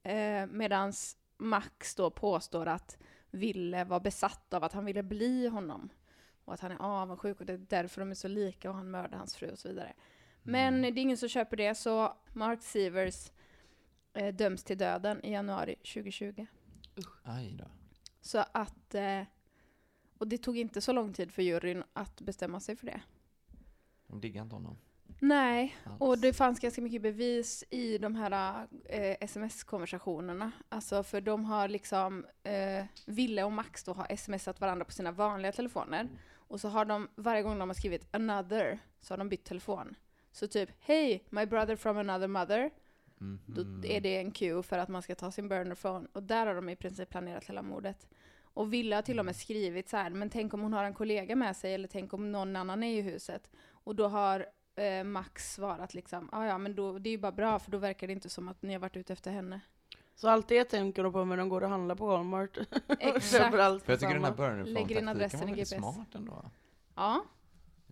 Eh, 0.04 0.46
Medan 0.48 0.94
Max 1.38 1.96
då 1.96 2.10
påstår 2.10 2.66
att 2.66 2.98
Ville 3.32 3.84
var 3.84 4.00
besatt 4.00 4.54
av 4.54 4.64
att 4.64 4.74
han 4.74 4.86
ville 4.86 5.04
bli 5.04 5.48
honom. 5.48 5.90
Och 6.46 6.54
att 6.54 6.60
han 6.60 6.72
är 6.72 6.78
avundsjuk 6.82 7.40
och 7.40 7.46
det 7.46 7.54
är 7.54 7.58
därför 7.58 8.02
de 8.02 8.12
är 8.12 8.16
så 8.16 8.28
lika 8.28 8.70
och 8.70 8.76
han 8.76 8.92
mördar 8.92 9.18
hans 9.18 9.36
fru 9.36 9.50
och 9.52 9.60
så 9.60 9.68
vidare. 9.68 9.94
Men 10.44 10.74
Mm. 10.74 10.96
det 10.96 11.02
är 11.02 11.04
ingen 11.04 11.18
som 11.18 11.30
köper 11.30 11.58
det 11.58 11.76
så 11.76 12.14
Mark 12.34 12.64
Severs 12.64 13.32
eh, 14.14 14.36
döms 14.36 14.64
till 14.64 14.78
döden 14.78 15.26
i 15.26 15.32
januari 15.32 15.76
2020. 15.76 16.46
Aj 17.24 17.56
då. 17.60 17.66
Så 18.22 18.44
att... 18.52 18.96
Eh, 18.96 19.22
och 20.18 20.28
det 20.28 20.38
tog 20.38 20.58
inte 20.58 20.82
så 20.82 20.92
lång 20.94 21.14
tid 21.14 21.32
för 21.32 21.42
juryn 21.42 21.84
att 21.94 22.22
bestämma 22.22 22.60
sig 22.60 22.76
för 22.76 22.86
det. 22.86 23.02
De 24.08 24.22
diggar 24.22 24.44
inte 24.44 24.56
honom. 24.56 24.78
Nej, 25.20 25.78
alls. 25.84 25.96
och 26.00 26.18
det 26.18 26.34
fanns 26.34 26.60
ganska 26.60 26.82
mycket 26.82 27.02
bevis 27.02 27.64
i 27.70 27.98
de 27.98 28.16
här 28.16 28.68
eh, 28.86 29.18
sms-konversationerna. 29.20 30.52
Alltså 30.70 31.04
för 31.04 31.22
de 31.22 31.46
har 31.46 31.68
liksom, 31.68 32.26
eh, 32.44 32.86
Ville 33.06 33.44
och 33.44 33.52
Max 33.52 33.84
då 33.84 33.94
har 33.94 34.16
smsat 34.16 34.62
varandra 34.62 34.86
på 34.86 34.92
sina 34.92 35.12
vanliga 35.12 35.52
telefoner. 35.52 36.10
Och 36.34 36.62
så 36.62 36.68
har 36.70 36.86
de, 36.86 37.08
varje 37.16 37.42
gång 37.42 37.60
de 37.60 37.70
har 37.70 37.74
skrivit 37.74 38.08
another, 38.12 38.80
så 39.00 39.14
har 39.14 39.18
de 39.18 39.30
bytt 39.30 39.44
telefon. 39.44 39.96
Så 40.32 40.48
typ, 40.48 40.70
hej, 40.80 41.24
my 41.30 41.46
brother 41.46 41.76
from 41.76 41.98
another 41.98 42.28
mother. 42.28 42.72
Mhm. 43.18 43.40
Då 43.46 43.88
är 43.88 44.02
det 44.02 44.18
en 44.18 44.32
cue 44.32 44.64
för 44.64 44.78
att 44.78 44.90
man 44.90 45.02
ska 45.02 45.16
ta 45.16 45.32
sin 45.32 45.48
burner 45.50 45.76
phone. 45.76 46.08
Och 46.14 46.24
där 46.24 46.46
har 46.46 46.56
de 46.56 46.70
i 46.70 46.76
princip 46.76 47.10
planerat 47.10 47.46
hela 47.46 47.62
mordet. 47.62 48.08
Och 48.42 48.74
Ville 48.74 48.96
har 48.96 49.02
till 49.02 49.20
och 49.20 49.26
med 49.26 49.36
skrivit 49.36 49.90
så 49.90 49.98
här, 49.98 50.10
men 50.10 50.30
tänk 50.30 50.54
om 50.54 50.62
hon 50.62 50.74
har 50.74 50.84
en 50.84 50.94
kollega 50.94 51.36
med 51.36 51.56
sig, 51.56 51.74
eller 51.74 51.88
tänk 51.88 52.14
om 52.14 52.32
någon 52.32 52.56
annan 52.56 52.84
är 52.84 52.98
i 52.98 53.02
huset. 53.02 53.52
Och 53.70 53.96
då 53.96 54.08
har 54.08 54.46
eh, 54.80 55.04
Max 55.04 55.54
svarat 55.54 55.94
liksom, 55.94 56.30
"Ah, 56.32 56.46
ja 56.46 56.58
men 56.58 56.76
då, 56.76 57.00
det 57.00 57.10
är 57.10 57.12
ju 57.12 57.18
bara 57.18 57.32
bra, 57.32 57.60
för 57.60 57.72
då 57.72 57.78
verkar 57.78 58.08
det 58.08 58.14
inte 58.14 58.30
som 58.30 58.48
att 58.48 58.62
ni 58.62 58.74
har 58.74 58.80
varit 58.80 58.98
ute 58.98 59.14
efter 59.14 59.32
henne. 59.32 59.60
Så 60.16 60.30
allt 60.30 60.48
det 60.48 60.64
tänker 60.64 61.04
de 61.04 61.14
på 61.14 61.26
när 61.26 61.38
de 61.38 61.50
går 61.50 61.62
och 61.64 61.70
handlar 61.70 61.96
på 61.96 62.08
Walmart. 62.08 62.58
Exakt. 63.00 63.56
allt 63.56 63.84
För 63.84 63.94
jag 63.94 64.00
tycker 64.00 64.14
den 64.14 64.24
här 64.24 65.12
adressen 65.12 65.40
var 65.40 65.48
i 65.48 65.50
väldigt 65.52 65.70
GPS. 65.70 65.70
smart 65.96 66.16
ändå. 66.16 66.46
Ja, 66.96 67.26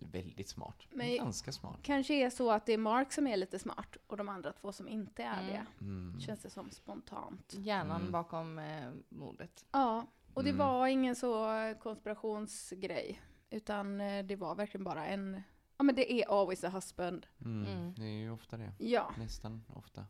Väldigt 0.00 0.48
smart. 0.48 0.76
Men- 0.90 1.16
Ganska 1.16 1.52
smart. 1.52 1.78
kanske 1.82 2.14
är 2.14 2.30
så 2.30 2.50
att 2.50 2.66
det 2.66 2.72
är 2.72 2.78
Mark 2.78 3.12
som 3.12 3.26
är 3.26 3.36
lite 3.36 3.58
smart 3.58 3.96
och 4.06 4.16
de 4.16 4.28
andra 4.28 4.52
två 4.52 4.72
som 4.72 4.88
inte 4.88 5.22
är 5.22 5.40
Mm. 5.42 5.46
det. 5.46 5.84
Mm. 5.84 6.20
Känns 6.20 6.40
det 6.40 6.50
som 6.50 6.70
spontant. 6.70 7.54
Hjärnan 7.56 8.00
Mm. 8.00 8.12
bakom 8.12 8.58
eh, 8.58 8.90
mordet. 9.08 9.64
Ja, 9.72 10.06
och 10.34 10.44
det 10.44 10.50
Mm. 10.50 10.58
var 10.66 10.86
ingen 10.86 11.16
så 11.16 11.46
konspirationsgrej. 11.80 13.20
Utan 13.50 14.00
eh, 14.00 14.24
det 14.24 14.36
var 14.36 14.54
verkligen 14.54 14.84
bara 14.84 15.06
en, 15.06 15.42
ja 15.78 15.84
men 15.84 15.94
det 15.94 16.12
är 16.12 16.40
always 16.40 16.64
a 16.64 16.68
husband. 16.68 17.26
Mm. 17.44 17.66
Mm. 17.66 17.94
Det 17.94 18.04
är 18.04 18.18
ju 18.20 18.30
ofta 18.30 18.56
det. 18.56 18.72
Ja, 18.78 19.14
Nästan 19.18 19.64
ofta. 19.68 20.06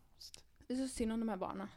det 0.66 0.72
är 0.74 0.76
så 0.76 0.88
synd 0.88 1.12
om 1.12 1.20
de 1.20 1.28
här 1.28 1.36
barnen. 1.36 1.68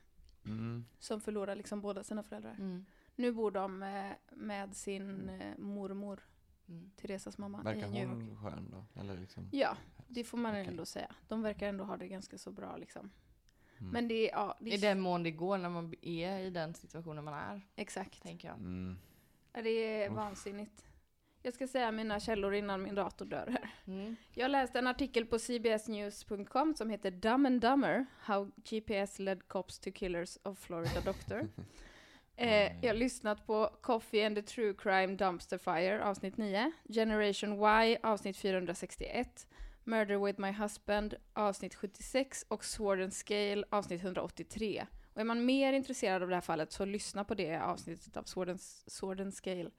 Mm. 0.46 0.86
Som 1.00 1.22
förlorar 1.22 1.56
liksom 1.56 1.82
båda 1.82 2.04
sina 2.04 2.24
föräldrar. 2.24 2.54
Mm. 2.60 2.86
Nu 3.16 3.32
bor 3.32 3.52
de 3.52 3.84
eh, 3.84 4.12
med 4.36 4.76
sin 4.76 5.30
eh, 5.30 5.58
mormor, 5.58 6.20
Mm. 6.68 6.92
Teresas 6.96 7.38
mamma, 7.38 7.62
Verkar 7.64 7.88
i 7.88 7.92
New 7.92 8.04
York. 8.04 8.30
hon 8.30 8.38
skön 8.52 8.72
då? 8.72 9.00
Eller 9.02 9.18
liksom? 9.20 9.50
Ja, 9.52 9.78
det 10.08 10.24
får 10.24 10.38
man 10.38 10.52
Okej. 10.52 10.68
ändå 10.68 10.86
säga. 10.86 11.16
De 11.28 11.42
verkar 11.42 11.68
ändå 11.70 11.84
ha 11.84 11.98
det 11.98 12.08
ganska 12.08 12.38
så 12.38 12.52
bra 12.52 12.78
liksom. 12.78 13.12
Mm. 13.80 13.92
Men 13.92 14.08
det 14.08 14.30
är, 14.32 14.36
ja, 14.36 14.58
det 14.60 14.70
I 14.70 14.74
är 14.74 14.78
den 14.78 15.00
mån 15.00 15.24
det 15.24 15.32
går 15.32 15.58
när 15.58 15.70
man 15.70 15.94
är 16.02 16.40
i 16.40 16.50
den 16.50 16.74
situationen 16.74 17.24
man 17.24 17.34
är, 17.34 17.62
exakt. 17.76 18.24
tänker 18.24 18.48
jag. 18.48 18.58
Mm. 18.58 18.98
Ja, 19.54 19.62
Det 19.62 19.70
är 19.70 20.10
Uff. 20.10 20.16
vansinnigt. 20.16 20.86
Jag 21.44 21.54
ska 21.54 21.68
säga 21.68 21.92
mina 21.92 22.20
källor 22.20 22.54
innan 22.54 22.84
min 22.84 22.96
dator 22.96 23.26
dör 23.26 23.48
här. 23.48 23.70
Mm. 23.88 24.16
Jag 24.34 24.52
läste 24.52 24.80
en 24.80 24.88
artikel 24.88 25.26
på 25.26 25.40
cbsnews.com 25.40 26.76
som 26.76 26.90
heter 26.90 27.12
Dumb 27.12 27.46
and 27.46 27.62
Dumber, 27.62 28.06
How 28.20 28.52
GPS 28.56 29.20
led 29.20 29.48
cops 29.48 29.80
to 29.80 29.92
killers 29.92 30.38
of 30.44 30.60
Florida 30.60 31.02
doctor. 31.06 31.48
eh, 32.36 32.84
jag 32.84 32.90
har 32.90 32.94
lyssnat 32.94 33.48
på 33.48 33.70
Coffee 33.82 34.26
and 34.26 34.36
the 34.36 34.42
True 34.42 34.74
Crime 34.74 35.16
Dumpster 35.16 35.58
Fire 35.58 36.04
avsnitt 36.04 36.38
9, 36.38 36.72
Generation 36.90 37.54
Y 37.54 37.98
avsnitt 38.04 38.38
461, 38.38 39.48
Murder 39.84 40.26
with 40.26 40.40
my 40.40 40.52
husband 40.52 41.16
avsnitt 41.34 41.76
76 41.76 42.46
och 42.48 42.66
Sword 42.66 43.02
and 43.02 43.14
Scale 43.14 43.64
avsnitt 43.70 44.04
183. 44.04 44.86
Och 45.14 45.22
är 45.22 45.26
man 45.26 45.46
mer 45.46 45.74
intresserad 45.74 46.24
av 46.24 46.30
det 46.30 46.36
här 46.36 46.42
fallet 46.42 46.72
så 46.72 46.86
lyssna 46.86 47.24
på 47.24 47.34
det 47.34 47.60
avsnittet 47.60 48.18
av 48.18 48.24
Sword 48.24 48.50
and, 48.50 48.62
Sword 48.88 49.22
and 49.22 49.34
Scale. 49.34 49.70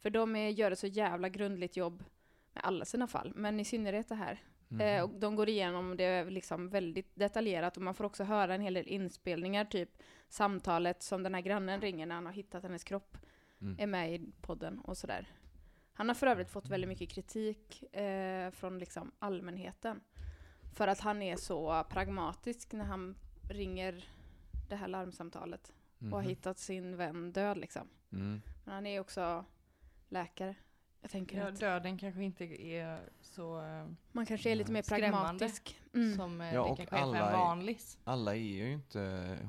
För 0.00 0.10
de 0.10 0.36
är, 0.36 0.48
gör 0.48 0.70
ett 0.70 0.78
så 0.78 0.86
jävla 0.86 1.28
grundligt 1.28 1.76
jobb 1.76 2.04
med 2.52 2.64
alla 2.64 2.84
sina 2.84 3.06
fall, 3.06 3.32
men 3.34 3.60
i 3.60 3.64
synnerhet 3.64 4.08
det 4.08 4.14
här. 4.14 4.38
Mhm. 4.68 4.80
Eh, 4.80 5.02
och 5.02 5.10
de 5.10 5.36
går 5.36 5.48
igenom 5.48 5.96
det 5.96 6.24
liksom 6.24 6.68
väldigt 6.68 7.10
detaljerat 7.14 7.76
och 7.76 7.82
man 7.82 7.94
får 7.94 8.04
också 8.04 8.24
höra 8.24 8.54
en 8.54 8.60
hel 8.60 8.74
del 8.74 8.86
inspelningar, 8.88 9.64
typ 9.64 9.90
samtalet 10.28 11.02
som 11.02 11.22
den 11.22 11.34
här 11.34 11.40
grannen 11.40 11.80
ringer 11.80 12.06
när 12.06 12.14
han 12.14 12.26
har 12.26 12.32
hittat 12.32 12.62
hennes 12.62 12.84
kropp, 12.84 13.16
Mm. 13.60 13.76
är 13.78 13.86
med 13.86 14.14
i 14.14 14.20
podden 14.42 14.78
och 14.78 14.96
sådär. 14.96 15.26
Han 15.92 16.08
har 16.08 16.14
för 16.14 16.26
övrigt 16.26 16.50
fått 16.50 16.68
väldigt 16.68 16.88
mycket 16.88 17.10
kritik 17.10 17.94
eh, 17.96 18.50
från 18.50 18.78
liksom 18.78 19.12
allmänheten. 19.18 20.00
För 20.74 20.88
att 20.88 21.00
han 21.00 21.22
är 21.22 21.36
så 21.36 21.84
pragmatisk 21.90 22.72
när 22.72 22.84
han 22.84 23.16
ringer 23.50 24.04
det 24.68 24.76
här 24.76 24.88
larmsamtalet 24.88 25.72
och 25.98 26.06
har 26.06 26.20
Mhm. 26.20 26.28
hittat 26.28 26.58
sin 26.58 26.96
vän 26.96 27.32
död 27.32 27.58
liksom. 27.58 27.88
Mm. 28.12 28.40
Men 28.64 28.74
han 28.74 28.86
är 28.86 29.00
också 29.00 29.44
läkare. 30.08 30.54
Jag 31.00 31.10
tänker 31.10 31.38
Ja, 31.38 31.48
att 31.48 31.60
döden 31.60 31.98
kanske 31.98 32.22
inte 32.22 32.44
är 32.62 33.08
så 33.20 33.62
eh, 33.62 33.86
man 34.12 34.26
kanske 34.26 34.50
är 34.50 34.54
lite 34.54 34.72
mer 34.72 34.82
pragmatisk. 34.82 35.80
Mm. 35.94 36.16
som 36.16 36.40
eh, 36.40 36.54
Ja, 36.54 36.62
det 36.78 36.86
kanske 36.86 36.96
är 36.96 36.98
för 37.00 37.06
alla 37.06 37.18
en 37.28 37.34
är- 37.34 37.38
vanlis. 37.38 37.98
Alla 38.04 38.34
är 38.36 38.40
ju 38.40 38.72
inte 38.72 38.98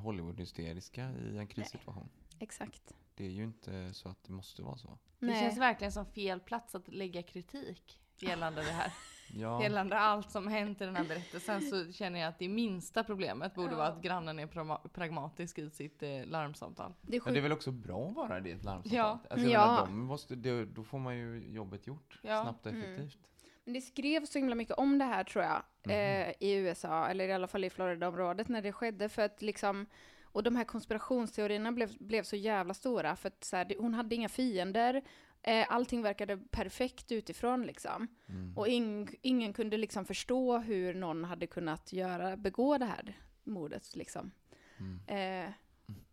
Hollywood-hysteriska 0.04 1.12
i 1.12 1.38
en 1.38 1.48
krissituation. 1.48 2.10
Exakt. 2.39 2.93
Det 3.15 3.26
är 3.26 3.30
ju 3.30 3.43
inte 3.43 3.93
så 3.93 4.10
att 4.10 4.24
det 4.24 4.34
måste 4.34 4.62
vara 4.62 4.78
så. 4.78 4.98
Det 5.20 5.26
Nej. 5.26 5.39
känns 5.41 5.58
verkligen 5.58 5.91
som 5.91 6.06
fel 6.06 6.39
plats 6.39 6.76
att 6.76 6.88
lägga 6.88 7.24
kritik 7.24 8.00
gällande 8.17 8.62
det 8.63 8.72
här. 8.72 8.93
Ja, 9.34 9.63
Gällande 9.63 9.98
allt 10.00 10.32
som 10.32 10.48
hänt 10.48 10.82
i 10.82 10.86
den 10.86 10.96
här 10.96 11.04
berättelsen 11.04 11.62
så 11.62 11.92
känner 11.92 12.20
jag 12.20 12.30
att 12.30 12.40
det 12.40 12.48
minsta 12.50 13.04
problemet 13.04 13.56
borde 13.56 13.72
Ja. 13.72 13.78
vara 13.78 13.88
att 13.88 14.02
grannen 14.02 14.40
är 14.40 14.46
pragma- 14.48 14.88
pragmatisk 14.94 15.60
i 15.60 15.70
sitt 15.70 16.04
eh, 16.04 16.26
larmsamtal. 16.26 16.94
Det 17.02 17.18
är 17.18 17.22
men 17.26 17.34
det 17.34 17.40
är 17.40 17.42
väl 17.42 17.52
också 17.52 17.72
bra 17.72 18.08
att 18.10 18.16
vara 18.16 18.40
det 18.40 18.50
i 18.50 18.52
ett 18.52 18.63
larmsamtal? 18.63 18.98
Ja. 18.98 19.20
Alltså, 19.30 19.48
Ja. 19.48 19.82
de 19.86 20.00
måste, 20.00 20.36
det, 20.36 20.66
då 20.66 20.84
får 20.84 21.00
man 21.00 21.18
ju 21.18 21.48
jobbet 21.54 21.88
gjort 21.88 22.20
Ja. 22.22 22.42
snabbt 22.44 22.66
och 22.66 22.72
Mm. 22.72 22.84
effektivt. 22.94 23.18
Men 23.63 23.74
det 23.74 23.82
skrevs 23.82 24.30
så 24.32 24.40
himla 24.40 24.56
mycket 24.56 24.76
om 24.78 24.98
det 24.98 25.06
här 25.06 25.24
tror 25.24 25.44
jag, 25.44 25.62
Mhm. 25.84 25.92
eh, 25.92 26.34
i 26.40 26.54
USA, 26.54 27.08
eller 27.08 27.28
i 27.28 27.34
alla 27.34 27.48
fall 27.48 27.63
i 27.63 27.70
Floridaområdet 27.70 28.48
när 28.48 28.62
det 28.62 28.72
skedde, 28.72 29.10
för 29.10 29.22
att 29.22 29.42
liksom 29.42 29.86
och 30.24 30.44
de 30.44 30.56
här 30.56 30.63
konspirationsteorierna 30.63 31.72
blev, 31.72 31.98
blev 32.00 32.24
så 32.24 32.36
jävla 32.36 32.74
stora, 32.74 33.16
för 33.16 33.28
att 33.28 33.44
så 33.44 33.56
här, 33.56 33.66
det, 33.66 33.76
hon 33.80 33.94
hade 33.94 34.16
inga 34.16 34.30
fiender, 34.30 35.02
Eh, 35.47 35.65
allting 35.69 36.01
verkade 36.01 36.38
perfekt 36.38 37.12
utifrån 37.12 37.63
liksom. 37.65 38.07
Mm. 38.29 38.57
Och 38.57 38.67
ing, 38.67 39.10
ingen 39.21 39.53
kunde 39.53 39.77
liksom 39.77 40.05
förstå 40.05 40.57
hur 40.57 40.93
någon 40.93 41.23
hade 41.23 41.47
kunnat 41.47 41.93
göra, 41.93 42.38
begå 42.38 42.77
det 42.77 42.86
här 42.86 43.17
mordet 43.43 43.95
liksom. 43.95 44.31
Mm. 44.77 44.99
Eh, 45.47 45.51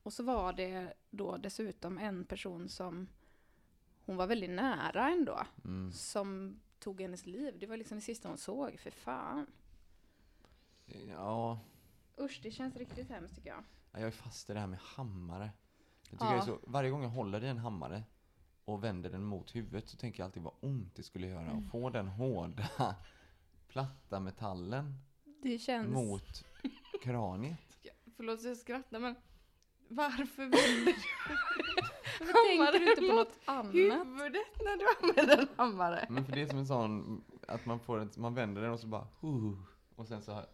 och 0.03 0.13
så 0.13 0.23
var 0.23 0.53
det 0.53 0.95
då 1.11 1.37
dessutom 1.37 1.99
en 1.99 2.25
person 2.25 2.69
som 2.69 3.09
hon 4.07 4.17
var 4.17 4.27
väldigt 4.27 4.51
nära 4.51 5.09
ändå, 5.11 5.47
Mm. 5.65 5.93
som 5.93 6.61
tog 6.79 7.01
hennes 7.01 7.27
liv. 7.27 7.55
Det 7.59 7.67
var 7.67 7.77
liksom 7.77 7.99
det 7.99 8.03
sista 8.05 8.29
hon 8.29 8.39
såg, 8.39 8.79
för 8.81 8.91
fan. 8.91 9.47
Ja, 11.09 11.59
Usch, 12.21 12.41
det 12.43 12.51
känns 12.51 12.77
riktigt 12.77 13.09
hemskt 13.11 13.35
tycker 13.35 13.49
jag. 13.51 13.65
jag 13.93 14.03
är 14.03 14.11
fast 14.11 14.51
i 14.51 14.53
det 14.53 14.61
här 14.61 14.67
med 14.67 14.79
hammare. 14.83 15.51
Jag 16.11 16.21
tycker 16.21 16.35
Ja. 16.35 16.43
så, 16.43 16.59
varje 16.67 16.91
gång 16.91 17.03
jag 17.03 17.11
håller 17.11 17.45
i 17.45 17.49
en 17.49 17.59
hammare 17.59 18.03
och 18.65 18.85
vänder 18.85 19.11
den 19.11 19.25
mot 19.25 19.55
huvudet 19.55 19.89
så 19.89 19.97
tänker 19.97 20.21
jag 20.21 20.27
alltid 20.27 20.43
vad 20.43 20.55
ont 20.61 20.95
det 20.97 21.03
skulle 21.03 21.27
göra 21.27 21.41
Mm. 21.41 21.59
att 21.59 21.71
få 21.71 21.91
den 21.91 22.09
hårda, 22.09 22.95
platta 23.69 24.21
metallen 24.21 24.95
Det 25.43 25.59
känns... 25.59 25.89
mot 25.89 26.45
kraniet. 27.03 27.59
Förlåt 28.17 28.39
att 28.39 28.45
jag 28.45 28.57
skrattar 28.57 28.99
men 28.99 29.15
varför 29.89 30.43
vänder 30.43 30.85
du 30.85 30.93
tänker 32.49 32.79
du 32.79 32.91
inte 32.91 33.01
på 33.09 33.15
något 33.17 33.39
annat? 33.45 33.75
huvudet 33.75 34.61
när 34.61 34.77
du 34.79 35.09
använder 35.09 35.39
en 35.39 35.49
hammare? 35.57 36.07
Men 36.11 36.25
för 36.25 36.33
det 36.33 36.41
är 36.43 36.47
som 36.47 36.59
en 36.59 36.67
sån, 36.67 37.25
att 37.49 37.67
man 37.67 37.81
får 37.81 38.01
ett, 38.03 38.17
man 38.17 38.35
vänder 38.35 38.63
den 38.63 38.73
och 38.73 38.81
så 38.81 38.87
bara, 38.87 39.07
uh, 39.25 39.59
och 39.97 40.07
sen 40.09 40.23
så 40.23 40.45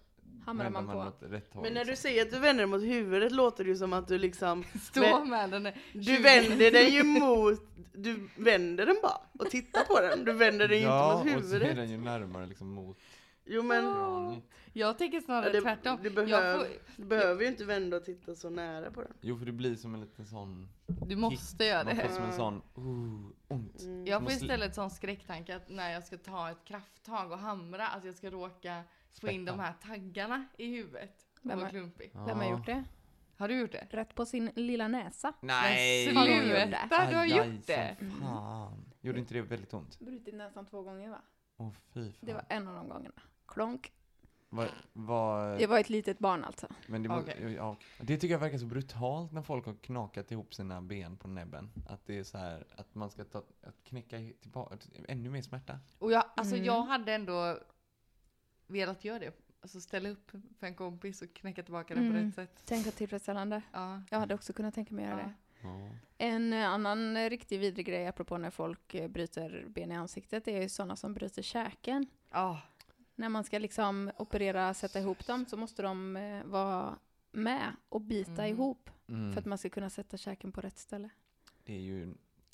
Hamrar 0.46 0.70
man 0.70 0.85
man 0.87 0.94
på. 0.94 1.00
åt 1.26 1.31
rätt 1.33 1.55
håll. 1.55 1.62
Men 1.62 1.74
när 1.74 1.85
du 1.85 1.90
liksom. 1.90 2.03
säger 2.03 2.22
att 2.22 2.31
du 2.31 2.38
vänder 2.38 2.62
den 2.62 2.70
mot 2.70 2.83
huvudet 2.83 3.33
låter 3.33 3.64
det 3.64 3.70
ju 3.70 3.76
som 3.76 3.92
att 3.92 4.09
du 4.09 4.18
liksom 4.18 4.64
Stå 4.83 5.00
Men- 5.00 5.29
med 5.31 5.50
den. 5.50 5.72
Du 5.92 6.16
vänder 6.22 6.70
den 6.70 6.90
ju 6.90 7.03
mot, 7.20 7.61
du 7.94 8.29
vänder 8.37 8.87
den 8.87 8.96
bara 9.03 9.20
och 9.38 9.50
tittar 9.50 9.85
på 9.85 10.00
den. 10.00 10.24
Du 10.24 10.33
vänder 10.33 10.68
den 10.68 10.79
ju 10.79 10.85
ja, 10.85 11.20
inte 11.22 11.35
mot 11.35 11.42
och 11.44 11.48
så 11.50 11.55
är 11.57 11.61
huvudet. 11.61 11.76
den 11.76 11.90
ju 11.90 11.96
närmare 11.98 12.46
liksom 12.46 12.68
mot 12.72 12.98
Jo 13.44 13.62
men 13.62 13.94
kraniet. 13.94 14.44
Jag 14.72 14.98
tänker 14.98 15.20
snarare 15.20 15.46
Ja, 15.46 15.53
det- 15.53 15.61
tvärtom. 15.61 15.98
det 16.03 16.09
jag 16.09 16.14
behöv- 16.14 16.59
får, 16.59 16.66
du 16.96 17.05
behöver 17.05 17.42
ju 17.42 17.48
inte 17.48 17.64
vända 17.64 17.96
och 17.96 18.05
titta 18.05 18.35
så 18.35 18.50
nära 18.50 18.90
på 18.90 19.00
den. 19.03 19.12
Jo, 19.20 19.38
för 19.38 19.46
det 19.46 19.53
blir 19.53 19.74
som 19.76 19.94
en 19.94 20.00
liten 20.00 20.26
sån 20.26 20.68
du 20.87 21.16
måste 21.16 21.64
göra 21.64 21.85
Man 21.85 21.96
får 21.96 22.03
det. 22.03 22.14
som 22.14 22.24
en 22.24 22.33
sån, 22.33 22.55
uh, 22.79 23.31
ont. 23.48 23.81
Mm. 23.83 24.07
Jag 24.07 24.20
får 24.20 24.24
måste- 24.31 24.44
istället 24.44 24.74
sån 24.74 24.90
skräcktanke 24.90 25.57
att 25.57 25.68
när 25.70 25.90
jag 25.92 26.05
ska 26.05 26.18
ta 26.18 26.50
ett 26.50 26.64
krafttag 26.64 27.33
och 27.33 27.38
hamra, 27.38 27.87
att 27.88 28.05
jag 28.05 28.14
ska 28.14 28.31
råka 28.31 28.83
få 29.20 29.29
in 29.29 29.44
de 29.44 29.59
här 29.61 29.73
taggarna 29.83 30.46
i 30.59 30.66
huvudet. 30.77 31.27
Och 31.42 31.51
Vem 31.51 31.59
vara 31.59 31.66
har- 31.66 31.70
klumpig. 31.70 32.11
Vem 32.14 32.38
har 32.38 32.51
gjort 32.51 32.66
det? 32.66 32.85
Har 33.37 33.49
du 33.49 33.59
gjort 33.59 33.73
det? 33.73 33.87
Rätt 33.90 34.14
på 34.14 34.27
sin 34.27 34.51
lilla 34.55 34.88
näsa. 34.88 35.33
Nej! 35.40 36.05
Gjort 36.05 36.12
Sluta, 36.14 36.27
det? 36.66 37.11
du 37.11 37.16
har 37.16 37.27
gjort 37.27 37.66
det! 37.66 37.96
som 37.99 38.11
Fan. 38.20 38.85
Gjorde 39.01 39.18
inte 39.18 39.35
det 39.35 39.42
väldigt 39.42 39.75
ont? 39.75 39.99
Brutit 39.99 40.35
näsan 40.35 40.66
två 40.66 40.83
gånger 40.83 41.11
va? 41.11 41.23
Åh 41.57 41.70
fy 41.94 42.05
fan. 42.12 42.12
Det 42.20 42.33
var 42.35 42.44
en 42.49 42.68
av 42.68 42.75
de 42.75 42.88
gångerna. 42.88 43.20
Klonk. 43.49 43.92
Vad- 44.53 44.68
vad- 44.92 45.59
Det 45.59 45.66
var 45.66 45.79
ett 45.79 45.90
litet 45.90 46.18
barn 46.18 46.44
alltså. 46.44 46.66
men 46.87 47.03
det, 47.03 47.09
må, 47.09 47.18
Okej. 47.18 47.53
ja, 47.57 47.77
det 48.01 48.16
tycker 48.18 48.35
jag 48.35 48.38
verkar 48.38 48.59
så 48.59 48.66
brutalt 48.66 49.33
när 49.33 49.42
folk 49.42 49.66
har 49.66 49.75
knakat 49.75 50.31
ihop 50.31 50.55
sina 50.55 50.83
ben 50.83 51.16
på 51.16 51.29
näbben. 51.29 51.70
Att 51.88 52.07
det 52.07 52.18
är 52.18 52.25
så 52.25 52.38
här 52.38 52.66
att 52.77 52.94
man 52.94 53.11
ska 53.11 53.25
ta, 53.25 53.38
att 53.38 53.85
knäcka 53.85 54.16
tillbaka, 54.40 54.77
ännu 55.09 55.31
mer 55.31 55.42
smärta. 55.42 55.79
Och 55.99 56.12
jag, 56.12 56.25
alltså 56.37 56.55
Mm. 56.55 56.66
jag 56.66 56.83
hade 56.83 57.14
ändå 57.14 57.59
velat 58.70 59.04
göra 59.04 59.18
det. 59.18 59.35
Alltså 59.62 59.80
ställa 59.80 60.09
upp 60.09 60.30
för 60.59 60.66
en 60.66 60.74
kompis 60.74 61.22
och 61.22 61.33
knäcka 61.35 61.62
tillbaka 61.62 61.94
den 61.94 62.04
på 62.11 62.16
Mm. 62.16 62.26
rätt 62.26 62.35
sätt. 62.35 62.62
Tänk 62.64 62.85
vad 62.85 62.94
tillfredsställande. 62.94 63.62
Ja. 63.72 64.02
Jag 64.11 64.18
hade 64.20 64.35
också 64.35 64.52
kunnat 64.52 64.74
tänka 64.74 64.94
mig 64.94 65.04
göra 65.04 65.18
Ja. 65.20 65.24
det. 65.26 65.35
Ja. 65.62 65.88
En 66.18 66.52
eh, 66.52 66.68
annan 66.68 67.16
eh, 67.16 67.30
riktigt 67.30 67.61
vidrig 67.61 67.87
grej 67.87 68.06
apropå 68.06 68.38
när 68.38 68.50
folk 68.50 68.94
eh, 68.94 69.09
bryter 69.09 69.64
ben 69.68 69.92
i 69.92 69.96
ansiktet 69.96 70.48
är 70.48 70.62
ju 70.62 70.68
sådana 70.68 70.96
som 70.96 71.14
bryter 71.14 71.42
käken. 71.42 72.06
Ja. 72.30 72.61
När 73.14 73.28
man 73.28 73.44
ska 73.44 73.59
liksom 73.59 74.11
operera, 74.16 74.74
sätta 74.74 75.00
ihop 75.00 75.26
dem 75.26 75.46
så 75.46 75.56
måste 75.56 75.83
de 75.83 76.12
vara 76.44 76.98
med 77.33 77.76
och 77.88 78.00
bita 78.00 78.30
Mhm. 78.33 78.44
ihop 78.44 78.90
Mm. 79.09 79.33
för 79.33 79.40
att 79.40 79.46
man 79.46 79.59
ska 79.59 79.68
kunna 79.68 79.90
sätta 79.90 80.16
käken 80.16 80.52
på 80.52 80.61
rätt 80.61 80.78
ställe. 80.78 81.09
Det 81.64 81.72
är 81.74 81.80
ju 81.80 82.02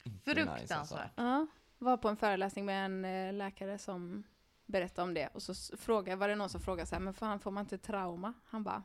inte 0.05 0.31
nice 0.35 0.41
alltså. 0.41 0.57
Fruktansvärt. 0.59 1.11
Ja, 1.17 1.47
var 1.79 1.97
på 1.97 2.09
en 2.09 2.17
föreläsning 2.17 2.65
med 2.65 2.85
en 2.85 3.39
läkare 3.39 3.79
som 3.79 4.23
berättade 4.67 5.03
om 5.09 5.15
det 5.15 5.29
och 5.33 5.43
så 5.43 5.77
frågade, 5.77 6.17
var 6.17 6.29
det 6.29 6.35
någon 6.37 6.49
som 6.49 6.61
frågade 6.61 6.87
så 6.87 6.95
här, 6.95 7.03
men 7.03 7.15
fan 7.15 7.41
får 7.41 7.51
man 7.51 7.65
inte 7.65 7.79
trauma? 7.79 8.33
Han 8.45 8.63
bara, 8.63 8.83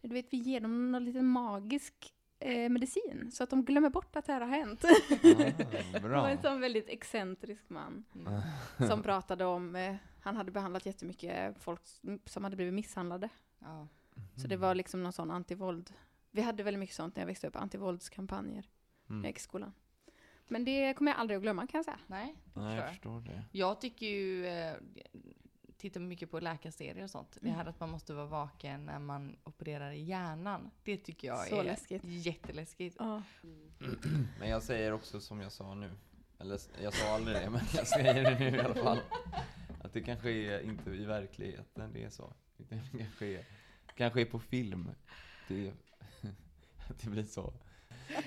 du 0.00 0.08
vet 0.14 0.26
vi 0.32 0.36
ger 0.36 0.60
dem 0.60 0.92
någon 0.92 1.04
liten 1.04 1.26
magisk 1.26 2.14
eh, 2.38 2.68
medicin 2.70 3.30
så 3.32 3.42
att 3.44 3.50
de 3.50 3.64
glömmer 3.64 3.90
bort 3.90 4.16
att 4.16 4.24
det 4.26 4.32
här 4.32 4.40
har 4.40 4.48
hänt. 4.48 4.84
Ah, 4.84 4.88
Det 6.00 6.08
var 6.08 6.28
en 6.28 6.42
sån 6.42 6.60
väldigt 6.60 6.88
excentrisk 6.88 7.68
man 7.70 8.04
Mm. 8.14 8.88
som 8.88 9.02
pratade 9.02 9.44
om, 9.44 9.76
eh, 9.76 9.96
han 10.20 10.36
hade 10.36 10.50
behandlat 10.50 10.86
jättemycket 10.86 11.62
folk 11.62 11.80
som 12.24 12.44
hade 12.44 12.56
blivit 12.56 12.74
misshandlade. 12.74 13.28
Ja. 13.58 13.88
Så 14.36 14.46
det 14.48 14.56
var 14.56 14.74
liksom 14.74 15.02
någon 15.02 15.12
sån 15.12 15.30
antivåld. 15.30 15.92
Vi 16.30 16.42
hade 16.42 16.62
väldigt 16.62 16.78
mycket 16.80 16.96
sånt 16.96 17.16
när 17.16 17.22
jag 17.22 17.26
växte 17.26 17.46
upp, 17.48 17.56
antivåldskampanjer 17.56 18.68
Mm. 19.10 19.24
i 19.24 19.38
skolan. 19.38 19.72
Men 20.48 20.64
det 20.64 20.94
kommer 20.94 21.10
jag 21.12 21.20
aldrig 21.20 21.36
att 21.36 21.42
glömma 21.42 21.66
kan 21.66 21.78
jag 21.78 21.84
säga. 21.84 21.98
Nej, 22.06 22.34
Nej, 22.54 22.76
förstår 22.76 22.76
jag 22.76 22.88
förstår 22.88 23.20
det. 23.20 23.44
Jag 23.52 23.80
tycker 23.80 24.06
ju, 24.06 24.46
eh, 24.46 24.74
tittar 25.76 26.00
mycket 26.00 26.30
på 26.30 26.40
läkarserier 26.40 27.04
och 27.04 27.10
sånt. 27.10 27.38
Det 27.40 27.50
här 27.50 27.66
att 27.66 27.80
man 27.80 27.90
måste 27.90 28.14
vara 28.14 28.26
vaken 28.26 28.86
när 28.86 28.98
man 28.98 29.36
opererar 29.44 29.90
i 29.90 30.02
hjärnan. 30.02 30.70
Det 30.84 30.96
tycker 30.96 31.28
jag 31.28 31.48
Så 31.48 31.60
är 31.60 31.64
läskigt. 31.64 32.04
jätteläskigt. 32.04 32.96
Ja. 32.98 33.22
Men 34.40 34.48
jag 34.48 34.62
säger 34.62 34.92
också 34.92 35.20
som 35.20 35.40
jag 35.40 35.52
sa 35.52 35.74
nu, 35.74 35.90
eller 36.38 36.60
jag 36.82 36.94
sa 36.94 37.14
aldrig 37.14 37.36
det, 37.36 37.50
men 37.50 37.60
jag 37.74 37.86
säger 37.86 38.22
det 38.24 38.38
nu 38.38 38.56
i 38.56 38.60
alla 38.60 38.74
fall. 38.74 38.98
Att 39.82 39.92
det 39.92 40.00
kanske 40.00 40.30
är 40.30 40.60
inte 40.60 40.90
i 40.90 41.04
verkligheten 41.04 41.92
det 41.92 42.04
är 42.04 42.10
så. 42.10 42.32
Det 42.56 42.64
kanske 42.98 43.26
är, 43.26 43.44
kanske 43.94 44.20
är 44.20 44.24
på 44.24 44.38
film. 44.38 44.90
Det, 45.48 45.72
att 46.90 47.00
det 47.02 47.10
blir 47.10 47.24
så. 47.24 47.52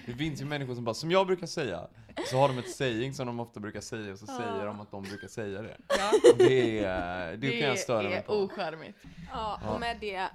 Det 0.06 0.14
finns 0.14 0.42
ju 0.42 0.46
människor 0.46 0.76
som 0.76 0.84
bara, 0.84 0.94
som 0.94 1.12
jag 1.12 1.28
brukar 1.28 1.48
säga, 1.48 1.88
så 2.32 2.38
har 2.38 2.48
de 2.48 2.58
ett 2.58 2.70
saying 2.72 3.14
som 3.14 3.28
de 3.28 3.40
ofta 3.40 3.60
brukar 3.60 3.82
säga 3.82 4.12
och 4.14 4.20
så 4.20 4.26
säger 4.26 4.66
de 4.66 4.80
att 4.80 4.92
de 4.92 5.04
brukar 5.04 5.28
säga 5.28 5.62
det. 5.62 5.78
Ja, 5.88 6.12
det, 6.38 6.80
är, 6.80 7.38
det, 7.38 7.52
kan 7.60 7.68
jag 7.70 7.80
störa 7.80 8.04
mig 8.04 8.14
är 8.14 8.22
på. 8.22 8.34
ocharmigt. 8.34 8.98
Ja, 9.32 9.60
Ja. 9.64 9.74
och 9.74 9.80
med 9.80 9.98
det 10.00 10.30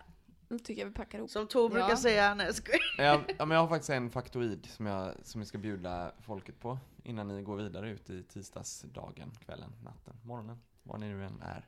nu 0.49 0.59
tycker 0.59 0.83
jag 0.83 0.89
vi 0.89 0.95
packar 0.95 1.19
ihop. 1.19 1.31
Som 1.31 1.47
Tor 1.47 1.69
brukar 1.69 1.89
Ja. 1.89 1.97
säga, 1.97 2.35
nej 2.35 2.51
jag 2.99 3.21
ja, 3.39 3.47
men 3.47 3.51
jag 3.51 3.61
har 3.61 3.69
faktiskt 3.69 3.91
en 3.91 4.11
faktoid 4.11 4.67
som 4.71 4.87
jag, 4.87 5.15
som 5.23 5.41
jag 5.41 5.49
ska 5.49 5.59
bjuda 5.59 6.13
folket 6.21 6.61
på 6.61 6.79
innan 7.05 7.29
ni 7.29 7.43
går 7.43 7.57
vidare 7.57 7.91
ut 7.91 8.11
i 8.11 8.23
tisdagsdagen, 8.23 9.31
kvällen, 9.45 9.73
natten, 9.85 10.17
morgonen, 10.23 10.59
var 10.83 10.99
ni 10.99 11.07
nu 11.09 11.25
än 11.25 11.43
är. 11.43 11.67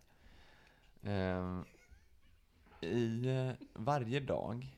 Ehm, 1.02 1.64
I 2.80 3.28
eh, 3.28 3.50
varje 3.74 4.20
dag 4.20 4.76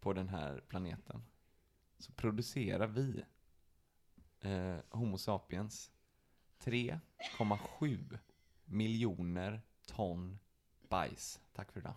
på 0.00 0.12
den 0.12 0.28
här 0.28 0.62
planeten 0.68 1.22
så 2.04 2.12
producerar 2.12 2.86
vi 2.86 3.24
eh, 4.40 4.76
Homo 4.90 5.18
sapiens 5.18 5.92
3,7 6.64 8.18
miljoner 8.64 9.60
ton 9.86 10.38
bajs. 10.88 11.40
Tack 11.52 11.72
för 11.72 11.80
idag. 11.80 11.94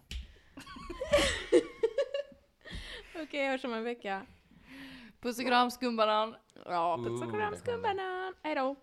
Okej, 3.23 3.43
jag 3.43 3.51
hörs 3.51 3.65
om 3.65 3.73
en 3.73 3.83
vecka. 3.83 4.25
Puss 5.19 5.39
och 5.39 5.45
kram 5.45 5.71
skumbanan. 5.71 6.35
Ja, 6.65 6.97
puss 6.97 7.21
och 7.21 7.31
kram 7.31 7.55
skumbanan. 7.55 8.33
Hej 8.43 8.55
då. 8.55 8.75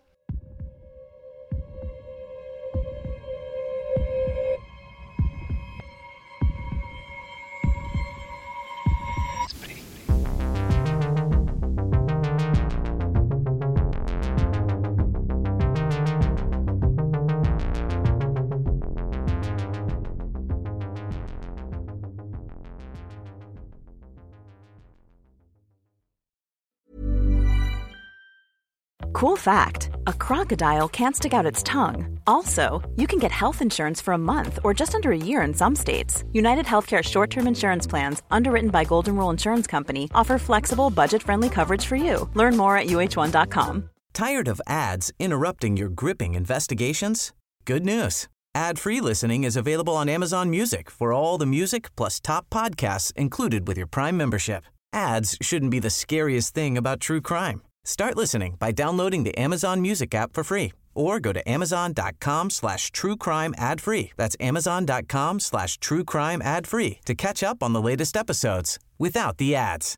Cool 29.25 29.35
fact 29.35 29.89
a 30.05 30.13
crocodile 30.13 30.87
can't 30.87 31.15
stick 31.15 31.33
out 31.33 31.47
its 31.47 31.63
tongue. 31.63 32.19
Also, 32.27 32.87
you 32.95 33.07
can 33.07 33.17
get 33.17 33.31
health 33.31 33.59
insurance 33.59 33.99
for 33.99 34.13
a 34.13 34.19
month 34.19 34.59
or 34.63 34.71
just 34.71 34.93
under 34.93 35.11
a 35.11 35.17
year 35.17 35.41
in 35.41 35.51
some 35.51 35.75
states. 35.75 36.23
United 36.31 36.67
Healthcare 36.67 37.03
short 37.03 37.31
term 37.31 37.47
insurance 37.47 37.87
plans, 37.87 38.21
underwritten 38.29 38.69
by 38.69 38.83
Golden 38.83 39.15
Rule 39.15 39.31
Insurance 39.31 39.65
Company, 39.65 40.11
offer 40.13 40.37
flexible, 40.37 40.91
budget 40.91 41.23
friendly 41.23 41.49
coverage 41.49 41.87
for 41.87 41.95
you. 41.95 42.29
Learn 42.35 42.55
more 42.55 42.77
at 42.77 42.85
uh1.com. 42.85 43.89
Tired 44.13 44.47
of 44.47 44.61
ads 44.67 45.11
interrupting 45.19 45.75
your 45.75 45.89
gripping 45.89 46.35
investigations? 46.35 47.33
Good 47.65 47.83
news. 47.83 48.27
Ad-free 48.53 49.01
listening 49.01 49.43
is 49.43 49.57
available 49.57 49.95
on 49.95 50.07
Amazon 50.07 50.51
Music 50.51 50.91
for 50.91 51.11
all 51.13 51.39
the 51.39 51.47
music 51.47 51.89
plus 51.95 52.19
top 52.19 52.45
podcasts 52.51 53.11
included 53.15 53.67
with 53.67 53.75
your 53.75 53.87
Prime 53.87 54.17
membership. 54.17 54.65
Ads 54.93 55.35
shouldn't 55.41 55.71
be 55.71 55.79
the 55.79 55.89
scariest 55.89 56.53
thing 56.53 56.77
about 56.77 56.99
true 56.99 57.21
crime. 57.21 57.63
Start 57.85 58.17
listening 58.17 58.55
by 58.57 58.71
downloading 58.71 59.23
the 59.23 59.37
Amazon 59.37 59.79
Music 59.79 60.13
app 60.13 60.33
for 60.33 60.43
free 60.43 60.73
or 60.95 61.19
go 61.19 61.31
to 61.31 61.47
amazon.com 61.49 62.49
slash 62.49 62.91
true 62.91 63.15
crime 63.15 63.53
ad 63.57 63.79
free. 63.79 64.11
That's 64.17 64.35
amazon.com 64.39 65.39
slash 65.39 65.77
true 65.77 66.03
crime 66.03 66.41
ad 66.41 66.67
free 66.67 66.99
to 67.05 67.13
catch 67.15 67.43
up 67.43 67.61
on 67.61 67.73
the 67.73 67.81
latest 67.81 68.17
episodes 68.17 68.79
without 68.97 69.37
the 69.37 69.55
ads. 69.55 69.95